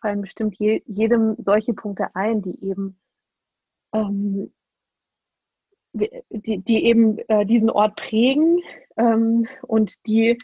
fallen 0.00 0.20
bestimmt 0.20 0.56
je, 0.58 0.82
jedem 0.84 1.34
solche 1.38 1.72
Punkte 1.72 2.14
ein, 2.14 2.42
die 2.42 2.62
eben 2.62 3.00
ähm, 3.94 4.52
die, 5.94 6.58
die 6.58 6.84
eben 6.84 7.18
äh, 7.28 7.46
diesen 7.46 7.70
Ort 7.70 7.96
prägen 7.96 8.60
ähm, 8.96 9.46
und 9.62 10.06
die 10.06 10.38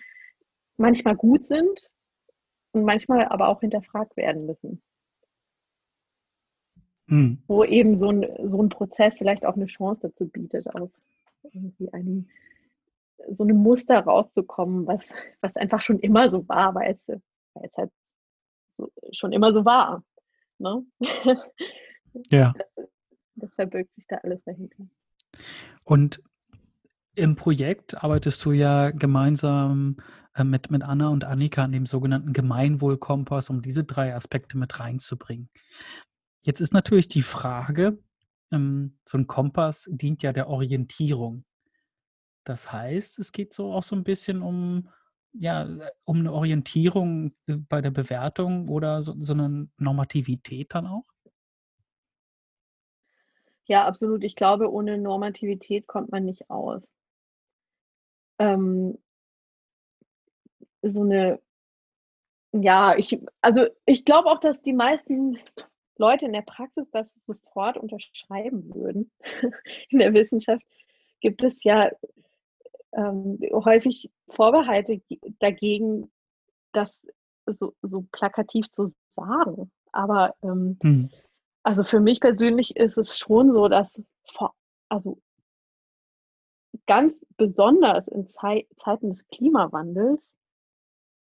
manchmal 0.77 1.17
gut 1.17 1.45
sind 1.45 1.91
und 2.73 2.85
manchmal 2.85 3.27
aber 3.27 3.49
auch 3.49 3.61
hinterfragt 3.61 4.17
werden 4.17 4.47
müssen. 4.47 4.83
Hm. 7.09 7.43
Wo 7.49 7.65
eben 7.65 7.97
so 7.97 8.11
ein, 8.11 8.27
so 8.49 8.63
ein 8.63 8.69
Prozess 8.69 9.19
vielleicht 9.19 9.45
auch 9.45 9.57
eine 9.57 9.67
Chance 9.67 10.03
dazu 10.03 10.29
bietet, 10.29 10.73
aus 10.75 10.91
irgendwie 11.53 11.93
einem 11.93 12.29
so 13.29 13.45
einem 13.45 13.59
Muster 13.59 13.99
rauszukommen, 13.99 14.87
was, 14.87 15.03
was 15.41 15.55
einfach 15.57 15.83
schon 15.83 15.99
immer 15.99 16.31
so 16.31 16.49
war, 16.49 16.75
weil 16.75 16.95
es, 16.95 17.21
weil 17.55 17.67
es 17.67 17.77
halt 17.77 17.91
so, 18.71 18.91
schon 19.13 19.33
immer 19.33 19.53
so 19.53 19.65
war. 19.65 20.03
Ne? 20.59 20.85
Ja. 22.29 22.53
Das, 22.75 22.89
das 23.37 23.55
verbirgt 23.55 23.95
sich 23.95 24.05
da 24.09 24.17
alles 24.17 24.43
dahinter. 24.43 24.85
Und 25.85 26.23
Im 27.16 27.37
Projekt 27.37 28.03
arbeitest 28.03 28.45
du 28.45 28.53
ja 28.53 28.90
gemeinsam 28.90 29.97
äh, 30.35 30.45
mit, 30.45 30.71
mit 30.71 30.83
Anna 30.85 31.09
und 31.09 31.25
Annika 31.25 31.64
an 31.64 31.73
dem 31.73 31.87
sogenannten 31.87 32.33
Gemeinwohlkompass, 32.33 33.51
um 33.51 33.62
diese 33.62 33.85
drei 33.85 34.14
Aspekte 34.14 34.57
mit 34.57 34.79
reinzubringen. 34.81 35.51
Jetzt 36.43 36.61
ist 36.61 36.73
natürlich 36.73 37.09
die 37.09 37.23
Frage, 37.23 37.99
ähm, 38.53 38.99
so 39.05 39.19
ein 39.19 39.27
Kompass 39.27 39.88
dient 39.90 40.23
ja 40.23 40.33
der 40.33 40.49
Orientierung. 40.49 41.45
Das 42.45 42.73
heißt, 42.73 43.19
es 43.19 43.33
geht 43.33 43.53
so 43.53 43.73
auch 43.73 43.83
so 43.83 43.97
ein 43.97 44.05
bisschen 44.05 44.43
um, 44.43 44.88
ja, 45.33 45.69
um 46.05 46.21
eine 46.21 46.33
Orientierung 46.33 47.35
äh, 47.47 47.57
bei 47.57 47.81
der 47.83 47.90
Bewertung 47.90 48.69
oder 48.69 49.03
so, 49.03 49.16
so 49.21 49.33
eine 49.35 49.69
Normativität 49.79 50.75
dann 50.75 50.87
auch? 50.87 51.05
Ja, 53.66 53.87
absolut. 53.87 54.25
Ich 54.25 54.37
glaube, 54.37 54.70
ohne 54.70 54.99
Normativität 54.99 55.87
kommt 55.87 56.11
man 56.11 56.25
nicht 56.25 56.51
aus. 56.51 56.83
Ähm, 58.38 58.99
so 60.83 61.03
eine, 61.03 61.40
ja, 62.53 62.96
ich, 62.96 63.20
also 63.40 63.66
ich 63.87 64.05
glaube 64.05 64.29
auch, 64.29 64.40
dass 64.40 64.62
die 64.62 64.73
meisten 64.73 65.38
Leute 65.99 66.27
in 66.27 66.33
der 66.33 66.42
Praxis 66.42 66.88
das 66.90 67.07
sofort 67.14 67.77
unterschreiben 67.77 68.75
würden. 68.75 69.11
in 69.90 69.99
der 69.99 70.14
Wissenschaft 70.14 70.64
gibt 71.20 71.44
es 71.44 71.55
ja 71.62 71.90
ähm, 72.92 73.38
häufig 73.53 74.11
Vorbehalte 74.29 75.01
dagegen, 75.38 76.11
das 76.73 76.90
so, 77.46 77.75
so 77.83 78.07
plakativ 78.12 78.70
zu 78.73 78.94
sagen. 79.14 79.70
Aber 79.92 80.35
ähm, 80.42 80.79
mhm. 80.83 81.11
Also 81.62 81.85
für 81.85 82.01
mich 82.01 82.20
persönlich 82.20 82.77
ist 82.77 82.96
es 82.96 83.18
schon 83.18 83.53
so, 83.53 83.68
dass 83.68 84.03
vor, 84.35 84.55
also 84.88 85.20
ganz 86.87 87.14
besonders 87.37 88.07
in 88.09 88.27
Zei 88.27 88.66
Zeiten 88.77 89.11
des 89.11 89.27
Klimawandels 89.29 90.31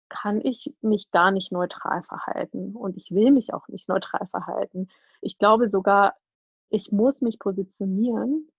kann 0.10 0.42
ich 0.42 0.74
mich 0.82 1.10
da 1.12 1.32
nicht 1.32 1.52
neutral 1.52 2.04
verhalten 2.04 2.76
und 2.76 2.98
ich 2.98 3.12
will 3.12 3.32
mich 3.32 3.54
auch 3.54 3.68
nicht 3.68 3.88
neutral 3.88 4.28
verhalten. 4.28 4.88
Ich 5.22 5.38
glaube 5.38 5.70
sogar, 5.70 6.16
ich 6.70 6.92
muss 6.92 7.22
mich 7.22 7.40
positionieren, 7.40 8.50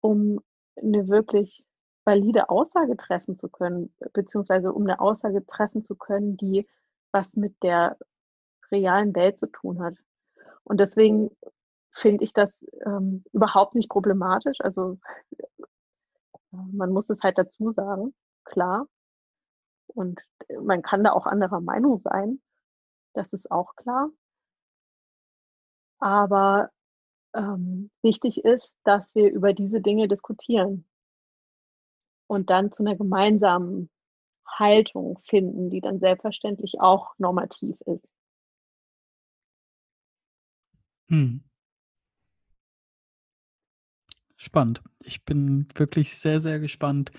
um 0.00 0.40
eine 0.76 1.08
wirklich 1.08 1.64
valide 2.04 2.48
Aussage 2.48 2.96
treffen 2.96 3.36
zu 3.36 3.48
können, 3.48 3.92
beziehungsweise 4.12 4.72
um 4.72 4.84
eine 4.84 5.00
Aussage 5.00 5.44
treffen 5.44 5.82
zu 5.82 5.96
können, 5.96 6.36
die 6.36 6.66
was 7.12 7.34
mit 7.34 7.62
der 7.62 7.98
realen 8.70 9.14
Welt 9.14 9.38
zu 9.38 9.46
tun 9.48 9.82
hat. 9.82 9.94
Und 10.64 10.80
deswegen 10.80 11.30
finde 11.92 12.24
ich 12.24 12.32
das 12.32 12.64
ähm, 12.86 13.24
überhaupt 13.32 13.74
nicht 13.74 13.90
problematisch. 13.90 14.58
Also 14.60 14.98
äh, 16.52 16.56
man 16.72 16.90
muss 16.92 17.10
es 17.10 17.22
halt 17.22 17.38
dazu 17.38 17.70
sagen, 17.70 18.14
klar. 18.44 18.86
Und 19.88 20.20
man 20.62 20.82
kann 20.82 21.04
da 21.04 21.12
auch 21.12 21.26
anderer 21.26 21.60
Meinung 21.60 22.00
sein. 22.00 22.40
Das 23.14 23.32
ist 23.32 23.50
auch 23.50 23.74
klar. 23.76 24.10
Aber 25.98 26.70
ähm, 27.34 27.90
wichtig 28.02 28.44
ist, 28.44 28.72
dass 28.84 29.14
wir 29.14 29.30
über 29.30 29.52
diese 29.52 29.80
Dinge 29.80 30.08
diskutieren 30.08 30.86
und 32.26 32.50
dann 32.50 32.72
zu 32.72 32.82
einer 32.82 32.96
gemeinsamen 32.96 33.90
Haltung 34.46 35.18
finden, 35.28 35.70
die 35.70 35.80
dann 35.80 36.00
selbstverständlich 36.00 36.80
auch 36.80 37.14
normativ 37.18 37.80
ist. 37.82 38.06
Hm. 41.10 41.42
Spannend. 44.36 44.82
Ich 45.04 45.24
bin 45.24 45.66
wirklich 45.74 46.14
sehr, 46.14 46.40
sehr 46.40 46.60
gespannt, 46.60 47.10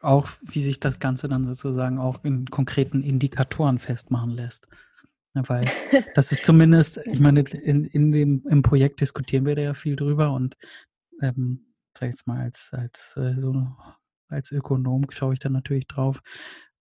auch 0.00 0.28
wie 0.40 0.60
sich 0.62 0.80
das 0.80 1.00
Ganze 1.00 1.28
dann 1.28 1.44
sozusagen 1.44 1.98
auch 1.98 2.24
in 2.24 2.46
konkreten 2.46 3.02
Indikatoren 3.02 3.78
festmachen 3.78 4.30
lässt. 4.30 4.68
Ja, 5.34 5.48
weil 5.48 5.66
das 6.14 6.32
ist 6.32 6.44
zumindest, 6.44 6.98
ich 7.04 7.20
meine, 7.20 7.40
in, 7.40 7.84
in 7.84 8.12
dem, 8.12 8.46
im 8.48 8.62
Projekt 8.62 9.00
diskutieren 9.00 9.44
wir 9.44 9.56
da 9.56 9.62
ja 9.62 9.74
viel 9.74 9.96
drüber 9.96 10.32
und 10.32 10.56
ähm, 11.20 11.66
sag 11.94 12.08
ich 12.08 12.14
jetzt 12.14 12.26
mal, 12.26 12.40
als, 12.40 12.70
als 12.72 13.16
äh, 13.16 13.38
so 13.38 13.66
als 14.28 14.50
Ökonom 14.50 15.06
schaue 15.10 15.34
ich 15.34 15.40
dann 15.40 15.52
natürlich 15.52 15.86
drauf, 15.86 16.22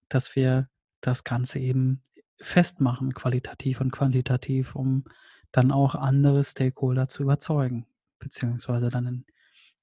dass 0.08 0.36
wir 0.36 0.69
das 1.02 1.24
Ganze 1.24 1.60
eben 1.60 2.02
festmachen, 2.39 3.13
qualitativ 3.13 3.82
und 3.82 3.91
quantitativ, 3.91 4.76
um 4.76 5.04
dann 5.51 5.71
auch 5.71 5.95
andere 5.95 6.43
Stakeholder 6.43 7.07
zu 7.07 7.23
überzeugen, 7.23 7.85
beziehungsweise 8.19 8.89
dann 8.89 9.07
in 9.07 9.25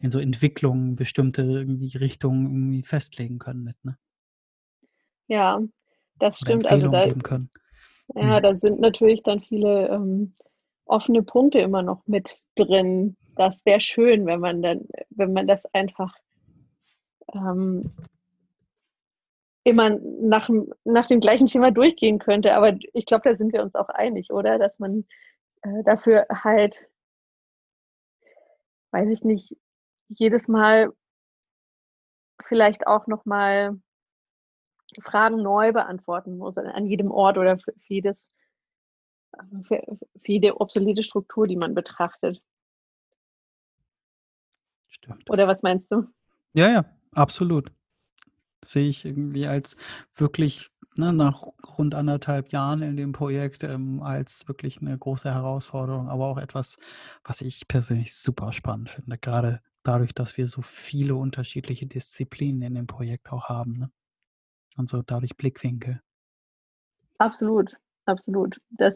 in 0.01 0.11
so 0.11 0.19
Entwicklungen 0.19 0.97
bestimmte 0.97 1.43
irgendwie 1.43 1.97
Richtungen 1.97 2.47
irgendwie 2.47 2.83
festlegen 2.83 3.39
können 3.39 3.65
mit, 3.65 3.85
ne? 3.85 3.99
Ja, 5.27 5.61
das 6.19 6.41
Oder 6.43 6.51
stimmt. 6.51 6.67
Also 6.71 6.89
da, 6.89 7.05
geben 7.05 7.23
können. 7.23 7.51
ja, 8.15 8.39
mhm. 8.39 8.43
da 8.43 8.57
sind 8.57 8.81
natürlich 8.81 9.23
dann 9.23 9.43
viele 9.43 9.89
ähm, 9.89 10.35
offene 10.87 11.23
Punkte 11.23 11.59
immer 11.59 11.83
noch 11.83 12.07
mit 12.07 12.39
drin. 12.55 13.17
Das 13.37 13.65
wäre 13.67 13.81
schön, 13.81 14.25
wenn 14.27 14.41
man 14.41 14.63
dann, 14.63 14.87
wenn 15.11 15.33
man 15.33 15.47
das 15.47 15.63
einfach 15.75 16.15
ähm, 17.35 17.93
immer 19.65 19.91
nach, 19.91 20.49
nach 20.85 21.09
dem 21.09 21.21
gleichen 21.21 21.47
Schema 21.47 21.71
durchgehen 21.71 22.19
könnte. 22.19 22.55
Aber 22.55 22.77
ich 22.95 23.05
glaube, 23.05 23.29
da 23.29 23.37
sind 23.37 23.53
wir 23.53 23.63
uns 23.63 23.75
auch 23.75 23.91
einig, 23.91 24.31
oder? 24.33 24.59
Dass 24.59 24.79
man 24.79 25.05
äh, 25.63 25.83
dafür 25.85 26.27
halt, 26.31 26.87
weiß 28.91 29.11
ich 29.11 29.23
nicht, 29.23 29.57
jedes 30.09 30.49
Mal 30.49 30.93
vielleicht 32.47 32.87
auch 32.87 33.07
nochmal 33.07 33.79
Fragen 35.01 35.43
neu 35.43 35.73
beantworten 35.73 36.39
muss, 36.39 36.57
an 36.57 36.87
jedem 36.87 37.11
Ort 37.11 37.37
oder 37.39 37.59
für, 37.59 37.73
für 37.73 37.95
jedes, 37.95 38.17
für, 39.67 39.83
für 40.23 40.33
jede 40.33 40.61
obsolete 40.61 41.03
Struktur, 41.03 41.47
die 41.47 41.57
man 41.57 41.75
betrachtet. 41.75 42.43
Stimmt. 44.89 45.29
Oder 45.29 45.47
was 45.47 45.63
meinst 45.63 45.91
du? 45.93 46.09
Ja, 46.55 46.71
ja, 46.71 46.85
absolut. 47.13 47.71
Sehe 48.65 48.89
ich 48.89 49.05
irgendwie 49.05 49.47
als 49.47 49.77
wirklich 50.15 50.71
ne, 50.99 51.13
nach 51.13 51.43
rund 51.79 51.95
anderthalb 51.95 52.53
Jahren 52.53 52.83
in 52.83 52.97
dem 52.97 53.13
Projekt 53.13 53.65
ähm, 53.65 54.03
als 54.03 54.49
wirklich 54.49 54.81
eine 54.81 54.97
große 54.97 55.33
Herausforderung, 55.33 56.09
aber 56.09 56.27
auch 56.27 56.39
etwas, 56.39 56.77
was 57.25 57.41
ich 57.41 57.69
persönlich 57.69 58.15
super 58.15 58.53
spannend 58.53 58.91
finde. 58.91 59.19
Gerade 59.19 59.61
dadurch, 59.83 60.13
dass 60.13 60.37
wir 60.37 60.47
so 60.47 60.61
viele 60.63 61.15
unterschiedliche 61.15 61.87
Disziplinen 61.87 62.63
in 62.63 62.75
dem 62.75 62.87
Projekt 62.87 63.33
auch 63.33 63.49
haben. 63.49 63.79
Ne? 63.79 63.91
Und 64.77 64.89
so 64.89 65.03
dadurch 65.03 65.37
Blickwinkel. 65.37 66.03
Absolut, 67.19 67.77
absolut. 68.05 68.61
Das 68.71 68.95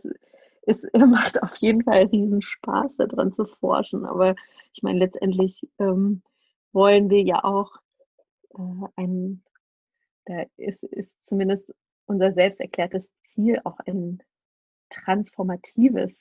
ist, 0.62 0.84
macht 0.94 1.42
auf 1.42 1.56
jeden 1.56 1.82
Fall 1.84 2.04
riesen 2.04 2.42
Spaß, 2.42 2.96
daran 2.96 3.32
zu 3.32 3.46
forschen. 3.46 4.04
Aber 4.04 4.34
ich 4.74 4.82
meine, 4.82 4.98
letztendlich 4.98 5.68
ähm, 5.78 6.22
wollen 6.72 7.10
wir 7.10 7.22
ja 7.22 7.44
auch 7.44 7.76
äh, 8.54 8.86
ein, 8.96 9.42
da 10.24 10.44
ist, 10.56 10.82
ist 10.82 11.10
zumindest 11.26 11.72
unser 12.12 12.32
selbst 12.32 12.60
erklärtes 12.60 13.08
Ziel 13.30 13.60
auch 13.64 13.78
ein 13.80 14.22
transformatives 14.90 16.12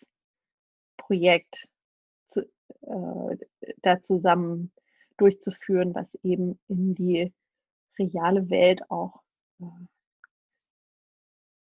Projekt 0.97 1.67
äh, 2.81 3.37
da 3.81 4.01
zusammen 4.01 4.71
durchzuführen, 5.17 5.93
was 5.93 6.07
eben 6.23 6.59
in 6.67 6.95
die 6.95 7.33
reale 7.99 8.49
Welt 8.49 8.89
auch, 8.89 9.21
äh, 9.59 9.65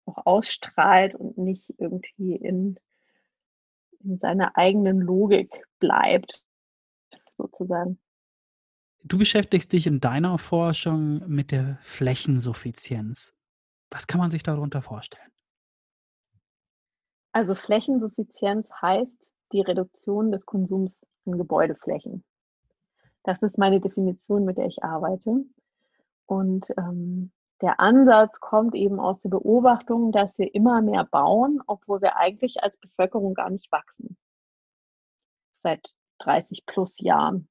auch 0.07 0.27
ausstrahlt 0.27 1.15
und 1.15 1.39
nicht 1.39 1.73
irgendwie 1.79 2.35
in, 2.35 2.79
in 4.01 4.19
seiner 4.19 4.57
eigenen 4.57 5.01
Logik 5.01 5.65
bleibt, 5.79 6.43
sozusagen. 7.37 7.99
Du 9.05 9.17
beschäftigst 9.17 9.73
dich 9.73 9.87
in 9.87 10.01
deiner 10.01 10.37
Forschung 10.39 11.27
mit 11.29 11.53
der 11.53 11.79
Flächensuffizienz. 11.83 13.38
Was 13.91 14.07
kann 14.07 14.21
man 14.21 14.31
sich 14.31 14.43
darunter 14.43 14.83
vorstellen? 14.83 15.31
Also 17.33 17.55
Flächensuffizienz 17.55 18.69
heißt, 18.81 19.31
die 19.53 19.61
Reduktion 19.61 20.33
des 20.33 20.45
Konsums 20.45 21.01
in 21.25 21.39
Gebäudeflächen. 21.39 22.25
Das 23.23 23.41
ist 23.43 23.59
meine 23.59 23.81
Definition, 23.81 24.45
mit 24.45 24.59
der 24.59 24.67
ich 24.67 24.83
arbeite. 24.83 25.45
Und 26.27 26.67
ähm, 26.77 27.33
der 27.61 27.81
Ansatz 27.81 28.41
kommt 28.41 28.75
eben 28.75 29.01
aus 29.01 29.21
der 29.21 29.31
Beobachtung, 29.31 30.13
dass 30.13 30.39
wir 30.39 30.55
immer 30.55 30.81
mehr 30.81 31.05
bauen, 31.05 31.61
obwohl 31.67 32.01
wir 32.01 32.17
eigentlich 32.17 32.63
als 32.63 32.77
Bevölkerung 32.79 33.35
gar 33.35 33.51
nicht 33.51 33.71
wachsen. 33.73 34.17
Seit 35.57 35.93
30 36.21 36.67
plus 36.67 36.93
Jahren. 36.99 37.49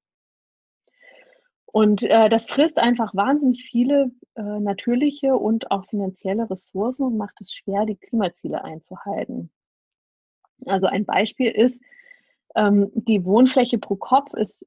Und 1.77 2.01
äh, 2.01 2.27
das 2.27 2.47
frisst 2.47 2.79
einfach 2.79 3.13
wahnsinnig 3.13 3.69
viele 3.69 4.09
äh, 4.33 4.41
natürliche 4.41 5.35
und 5.35 5.69
auch 5.69 5.85
finanzielle 5.85 6.49
Ressourcen 6.49 7.03
und 7.03 7.17
macht 7.17 7.39
es 7.39 7.53
schwer, 7.53 7.85
die 7.85 7.97
Klimaziele 7.97 8.63
einzuhalten. 8.63 9.51
Also 10.65 10.87
ein 10.87 11.05
Beispiel 11.05 11.51
ist, 11.51 11.79
ähm, 12.55 12.89
die 12.95 13.23
Wohnfläche 13.23 13.77
pro 13.77 13.95
Kopf 13.95 14.33
ist 14.33 14.65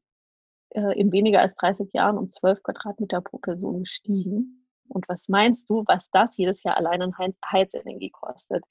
äh, 0.68 0.96
in 1.00 1.10
weniger 1.10 1.40
als 1.40 1.56
30 1.56 1.92
Jahren 1.92 2.16
um 2.16 2.30
12 2.30 2.62
Quadratmeter 2.62 3.20
pro 3.22 3.38
Person 3.38 3.80
gestiegen. 3.80 4.64
Und 4.86 5.08
was 5.08 5.26
meinst 5.26 5.68
du, 5.68 5.82
was 5.88 6.08
das 6.12 6.36
jedes 6.36 6.62
Jahr 6.62 6.76
allein 6.76 7.02
an 7.02 7.16
Heizenergie 7.18 8.10
kostet? 8.10 8.64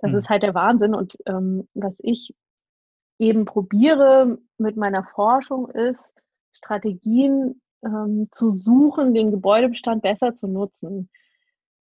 Das 0.00 0.12
mhm. 0.12 0.18
ist 0.18 0.28
halt 0.28 0.42
der 0.42 0.54
Wahnsinn. 0.54 0.94
Und 0.94 1.16
ähm, 1.24 1.66
was 1.72 1.94
ich 2.00 2.34
eben 3.18 3.46
probiere 3.46 4.36
mit 4.58 4.76
meiner 4.76 5.04
Forschung 5.04 5.70
ist, 5.70 6.04
Strategien 6.52 7.62
ähm, 7.84 8.28
zu 8.32 8.52
suchen, 8.52 9.14
den 9.14 9.30
Gebäudebestand 9.30 10.02
besser 10.02 10.34
zu 10.34 10.46
nutzen. 10.46 11.10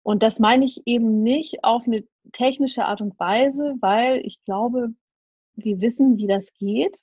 Und 0.04 0.24
das 0.24 0.40
meine 0.40 0.66
ich 0.66 0.82
eben 0.86 1.24
nicht 1.24 1.64
auf 1.64 1.86
eine 1.86 2.04
technische 2.32 2.86
Art 2.86 3.02
und 3.02 3.20
Weise, 3.20 3.76
weil 3.82 4.26
ich 4.26 4.44
glaube, 4.44 4.90
wir 5.56 5.82
wissen, 5.82 6.18
wie 6.18 6.28
das 6.28 6.54
geht. 6.54 6.98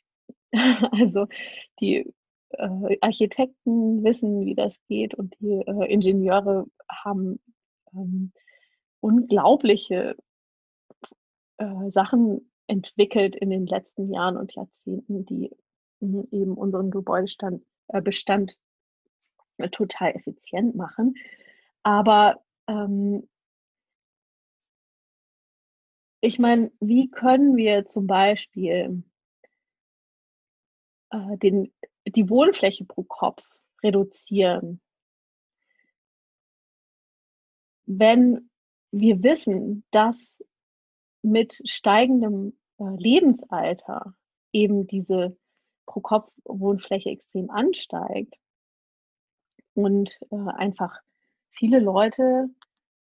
also 0.91 1.27
die 1.81 2.13
äh, 2.51 2.97
Architekten 3.01 4.03
wissen, 4.05 4.45
wie 4.47 4.55
das 4.55 4.75
geht 4.89 5.15
und 5.15 5.35
die 5.41 5.63
äh, 5.67 5.93
Ingenieure 5.93 6.67
haben 6.89 7.41
ähm, 7.93 8.33
unglaubliche 9.01 10.17
äh, 11.59 11.91
Sachen 11.91 12.51
entwickelt 12.67 13.37
in 13.37 13.51
den 13.51 13.67
letzten 13.67 14.13
Jahren 14.13 14.37
und 14.37 14.55
Jahrzehnten, 14.55 15.25
die 15.27 15.51
mh, 16.01 16.25
eben 16.31 16.55
unseren 16.55 16.91
Gebäudebestand 16.91 17.63
äh, 17.89 18.01
Bestand 18.01 18.57
total 19.73 20.15
effizient 20.15 20.77
machen. 20.77 21.15
Aber 21.83 22.43
ähm, 22.67 23.29
ich 26.21 26.39
meine, 26.39 26.73
wie 26.81 27.11
können 27.11 27.57
wir 27.57 27.87
zum 27.87 28.07
Beispiel 28.07 29.05
äh, 31.11 31.39
den, 31.39 31.73
die 32.07 32.29
Wohnfläche 32.29 32.85
pro 32.85 33.05
Kopf 33.05 33.43
reduzieren, 33.83 34.81
wenn 37.87 38.51
wir 38.91 39.23
wissen, 39.23 39.85
dass 39.91 40.17
mit 41.23 41.61
steigendem 41.65 42.59
äh, 42.79 42.85
Lebensalter 42.97 44.15
eben 44.53 44.87
diese 44.87 45.37
Pro-Kopf-Wohnfläche 45.87 47.11
extrem 47.11 47.51
ansteigt 47.51 48.35
und 49.77 50.19
äh, 50.31 50.37
einfach 50.37 51.01
viele 51.51 51.79
Leute 51.79 52.49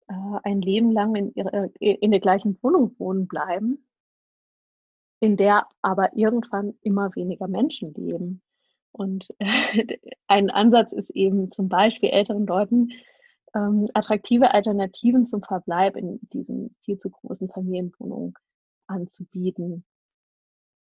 äh, 0.09 0.14
ein 0.43 0.61
Leben 0.61 0.93
lang 0.93 1.14
in, 1.14 1.35
ihre, 1.35 1.71
äh, 1.81 1.95
in 1.95 2.11
der 2.11 2.21
gleichen 2.21 2.59
Wohnung 2.62 2.95
wohnen 2.99 3.27
bleiben, 3.27 3.87
in 5.21 5.37
der 5.37 5.66
aber 5.83 6.16
irgendwann 6.16 6.75
immer 6.83 7.14
weniger 7.14 7.49
Menschen 7.49 7.95
leben. 7.95 8.43
Und 8.93 9.29
äh, 9.39 9.47
ein 10.27 10.51
Ansatz 10.51 10.93
ist 10.93 11.11
eben 11.11 11.53
zum 11.53 11.68
Beispiel 11.68 12.11
älteren 12.11 12.47
Leuten 12.47 12.91
ähm, 13.55 13.89
attraktive 13.95 14.53
Alternativen 14.53 15.27
zum 15.27 15.43
Verbleib 15.43 15.97
in 15.97 16.21
diesen 16.33 16.75
viel 16.85 16.99
zu 16.99 17.11
großen 17.11 17.49
Familienwohnungen 17.49 18.35
anzubieten, 18.87 19.85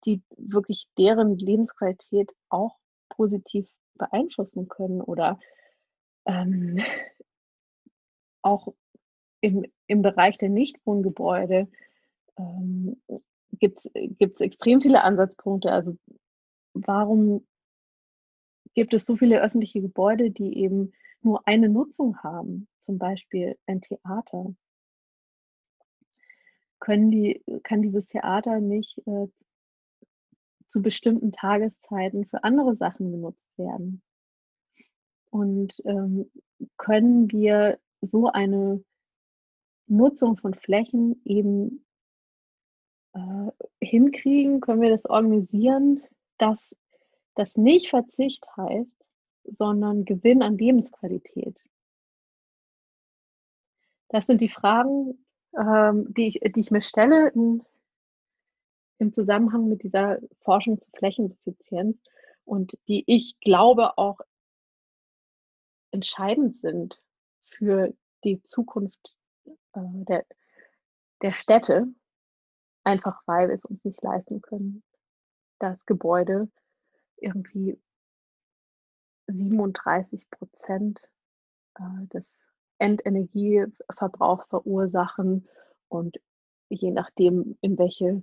die 0.05 0.23
wirklich 0.37 0.89
deren 0.97 1.37
Lebensqualität 1.37 2.33
auch 2.49 2.77
positiv 3.09 3.69
beeinflussen 3.95 4.69
können 4.69 5.01
oder 5.01 5.39
ähm, 6.29 6.77
auch 8.43 8.73
im, 9.41 9.65
im 9.89 10.03
Bereich 10.03 10.39
der 10.39 10.49
Nichtwohngebäude 10.49 11.69
ähm, 12.37 13.03
gibt 13.51 13.85
es 13.87 14.41
extrem 14.41 14.81
viele 14.81 15.03
Ansatzpunkte. 15.03 15.73
Also 15.73 15.97
warum 16.75 17.47
gibt 18.75 18.95
es 18.95 19.05
so 19.05 19.17
viele 19.17 19.41
öffentliche 19.43 19.81
Gebäude, 19.81 20.31
die 20.31 20.59
eben 20.59 20.93
nur 21.23 21.47
eine 21.47 21.69
Nutzung 21.69 22.23
haben, 22.23 22.69
zum 22.81 22.99
Beispiel 22.99 23.59
ein 23.67 23.81
Theater? 23.81 24.55
Können 26.79 27.11
die, 27.11 27.43
kann 27.65 27.83
dieses 27.83 28.07
Theater 28.07 28.61
nicht 28.61 28.99
äh, 29.07 29.27
zu 30.69 30.81
bestimmten 30.81 31.33
Tageszeiten 31.33 32.25
für 32.27 32.45
andere 32.45 32.77
Sachen 32.77 33.11
genutzt 33.11 33.59
werden? 33.59 34.03
Und 35.31 35.83
ähm, 35.85 36.31
können 36.77 37.31
wir 37.31 37.79
so 38.01 38.29
eine 38.29 38.83
Nutzung 39.87 40.37
von 40.37 40.55
Flächen 40.55 41.21
eben 41.25 41.85
äh, 43.15 43.51
hinkriegen? 43.81 44.61
Können 44.61 44.83
wir 44.83 44.91
das 44.91 45.05
organisieren, 45.05 46.03
dass 46.39 46.75
das 47.35 47.57
nicht 47.57 47.89
Verzicht 47.89 48.47
heißt, 48.57 49.05
sondern 49.45 50.05
Gewinn 50.05 50.43
an 50.43 50.59
Lebensqualität? 50.59 51.59
Das 54.09 54.27
sind 54.27 54.41
die 54.41 54.49
Fragen, 54.49 55.25
ähm, 55.57 56.13
die, 56.15 56.29
ich, 56.29 56.41
die 56.41 56.61
ich 56.61 56.71
mir 56.71 56.81
stelle 56.81 57.29
in, 57.29 57.63
im 58.99 59.13
Zusammenhang 59.13 59.69
mit 59.69 59.83
dieser 59.83 60.19
Forschung 60.41 60.81
zu 60.81 60.91
Flächensuffizienz 60.93 62.01
und 62.45 62.79
die 62.89 63.05
ich 63.07 63.39
glaube 63.41 63.99
auch 63.99 64.21
entscheidend 65.91 66.57
sind 66.61 67.01
für 67.47 67.95
die 68.25 68.43
Zukunft 68.43 69.17
äh, 69.47 69.81
der, 69.83 70.27
der 71.23 71.33
Städte, 71.33 71.87
einfach 72.85 73.21
weil 73.27 73.49
wir 73.49 73.55
es 73.55 73.65
uns 73.65 73.85
nicht 73.85 74.03
leisten 74.03 74.41
können, 74.41 74.83
dass 75.59 75.85
Gebäude 75.87 76.51
irgendwie 77.17 77.81
37 79.27 80.31
Prozent 80.31 81.01
äh, 81.77 82.07
des 82.13 82.31
Endenergieverbrauchs 82.79 84.47
verursachen 84.47 85.49
und 85.89 86.19
je 86.69 86.91
nachdem, 86.91 87.59
in 87.61 87.79
welche 87.79 88.23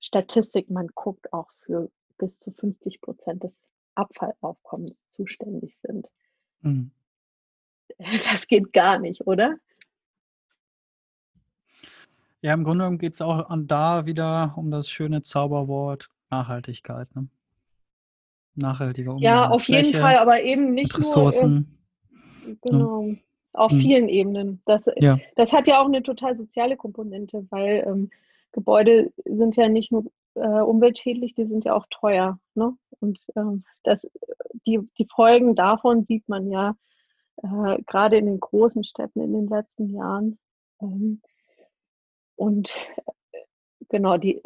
Statistik 0.00 0.70
man 0.70 0.88
guckt, 0.88 1.32
auch 1.32 1.50
für 1.60 1.90
bis 2.18 2.38
zu 2.38 2.52
50 2.52 3.00
Prozent 3.00 3.44
des 3.44 3.52
Abfallaufkommens 3.94 5.00
zuständig 5.08 5.78
sind. 5.82 6.08
Mhm. 6.64 6.90
Das 7.98 8.48
geht 8.48 8.72
gar 8.72 8.98
nicht, 8.98 9.26
oder? 9.26 9.56
Ja, 12.42 12.52
im 12.52 12.64
Grunde 12.64 12.84
genommen 12.84 12.98
geht 12.98 13.14
es 13.14 13.22
auch 13.22 13.48
an 13.48 13.66
da 13.66 14.04
wieder 14.04 14.52
um 14.56 14.70
das 14.70 14.90
schöne 14.90 15.22
Zauberwort 15.22 16.10
Nachhaltigkeit. 16.30 17.14
Ne? 17.14 17.28
Nachhaltiger 18.56 19.12
Umgang 19.12 19.24
Ja, 19.24 19.48
auf 19.48 19.62
Fläche, 19.64 19.86
jeden 19.86 20.00
Fall, 20.00 20.18
aber 20.18 20.42
eben 20.42 20.74
nicht 20.74 20.96
Ressourcen. 20.98 21.78
nur. 22.44 22.52
Äh, 22.52 22.56
genau. 22.60 23.02
Ja. 23.06 23.16
Auf 23.54 23.70
hm. 23.70 23.80
vielen 23.80 24.08
Ebenen. 24.08 24.60
Das, 24.66 24.82
ja. 24.96 25.18
das 25.36 25.52
hat 25.52 25.68
ja 25.68 25.80
auch 25.80 25.86
eine 25.86 26.02
total 26.02 26.36
soziale 26.36 26.76
Komponente, 26.76 27.46
weil 27.50 27.84
ähm, 27.86 28.10
Gebäude 28.52 29.12
sind 29.24 29.56
ja 29.56 29.68
nicht 29.68 29.92
nur 29.92 30.04
äh, 30.34 30.60
umweltschädlich, 30.60 31.34
die 31.34 31.46
sind 31.46 31.64
ja 31.64 31.74
auch 31.74 31.86
teuer. 31.88 32.38
Ne? 32.54 32.76
Und 33.00 33.18
ähm, 33.36 33.64
das, 33.82 34.00
die, 34.66 34.80
die 34.98 35.06
Folgen 35.14 35.54
davon 35.54 36.04
sieht 36.04 36.28
man 36.28 36.50
ja 36.50 36.76
äh, 37.36 37.82
gerade 37.86 38.16
in 38.16 38.26
den 38.26 38.40
großen 38.40 38.84
Städten 38.84 39.20
in 39.20 39.32
den 39.32 39.48
letzten 39.48 39.90
Jahren. 39.90 40.38
Ähm, 40.80 41.22
und 42.36 42.70
äh, 43.32 43.38
genau, 43.88 44.16
die 44.16 44.42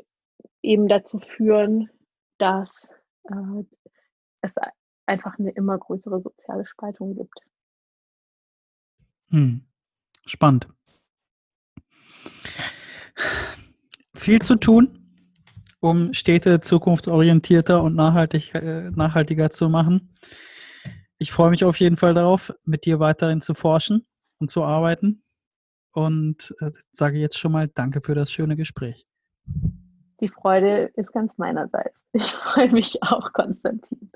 eben 0.62 0.88
dazu 0.88 1.18
führen, 1.18 1.90
dass 2.38 2.70
äh, 3.24 3.64
es 4.40 4.54
einfach 5.06 5.38
eine 5.38 5.50
immer 5.52 5.78
größere 5.78 6.20
soziale 6.20 6.66
Spaltung 6.66 7.14
gibt. 7.14 7.40
Hm. 9.30 9.64
Spannend. 10.26 10.68
Viel 14.14 14.42
zu 14.42 14.56
tun, 14.56 14.97
um 15.80 16.12
Städte 16.12 16.60
zukunftsorientierter 16.60 17.82
und 17.82 17.94
nachhaltig, 17.94 18.54
äh, 18.54 18.90
nachhaltiger 18.90 19.50
zu 19.50 19.68
machen. 19.68 20.14
Ich 21.18 21.32
freue 21.32 21.50
mich 21.50 21.64
auf 21.64 21.78
jeden 21.80 21.96
Fall 21.96 22.14
darauf, 22.14 22.52
mit 22.64 22.84
dir 22.84 23.00
weiterhin 23.00 23.40
zu 23.40 23.54
forschen 23.54 24.06
und 24.38 24.50
zu 24.50 24.62
arbeiten. 24.64 25.22
Und 25.92 26.54
äh, 26.60 26.70
sage 26.92 27.18
jetzt 27.18 27.38
schon 27.38 27.52
mal 27.52 27.68
Danke 27.68 28.00
für 28.00 28.14
das 28.14 28.30
schöne 28.30 28.56
Gespräch. 28.56 29.06
Die 30.20 30.28
Freude 30.28 30.90
ist 30.94 31.12
ganz 31.12 31.38
meinerseits. 31.38 31.94
Ich 32.12 32.32
freue 32.32 32.70
mich 32.72 33.02
auch, 33.02 33.32
Konstantin. 33.32 34.10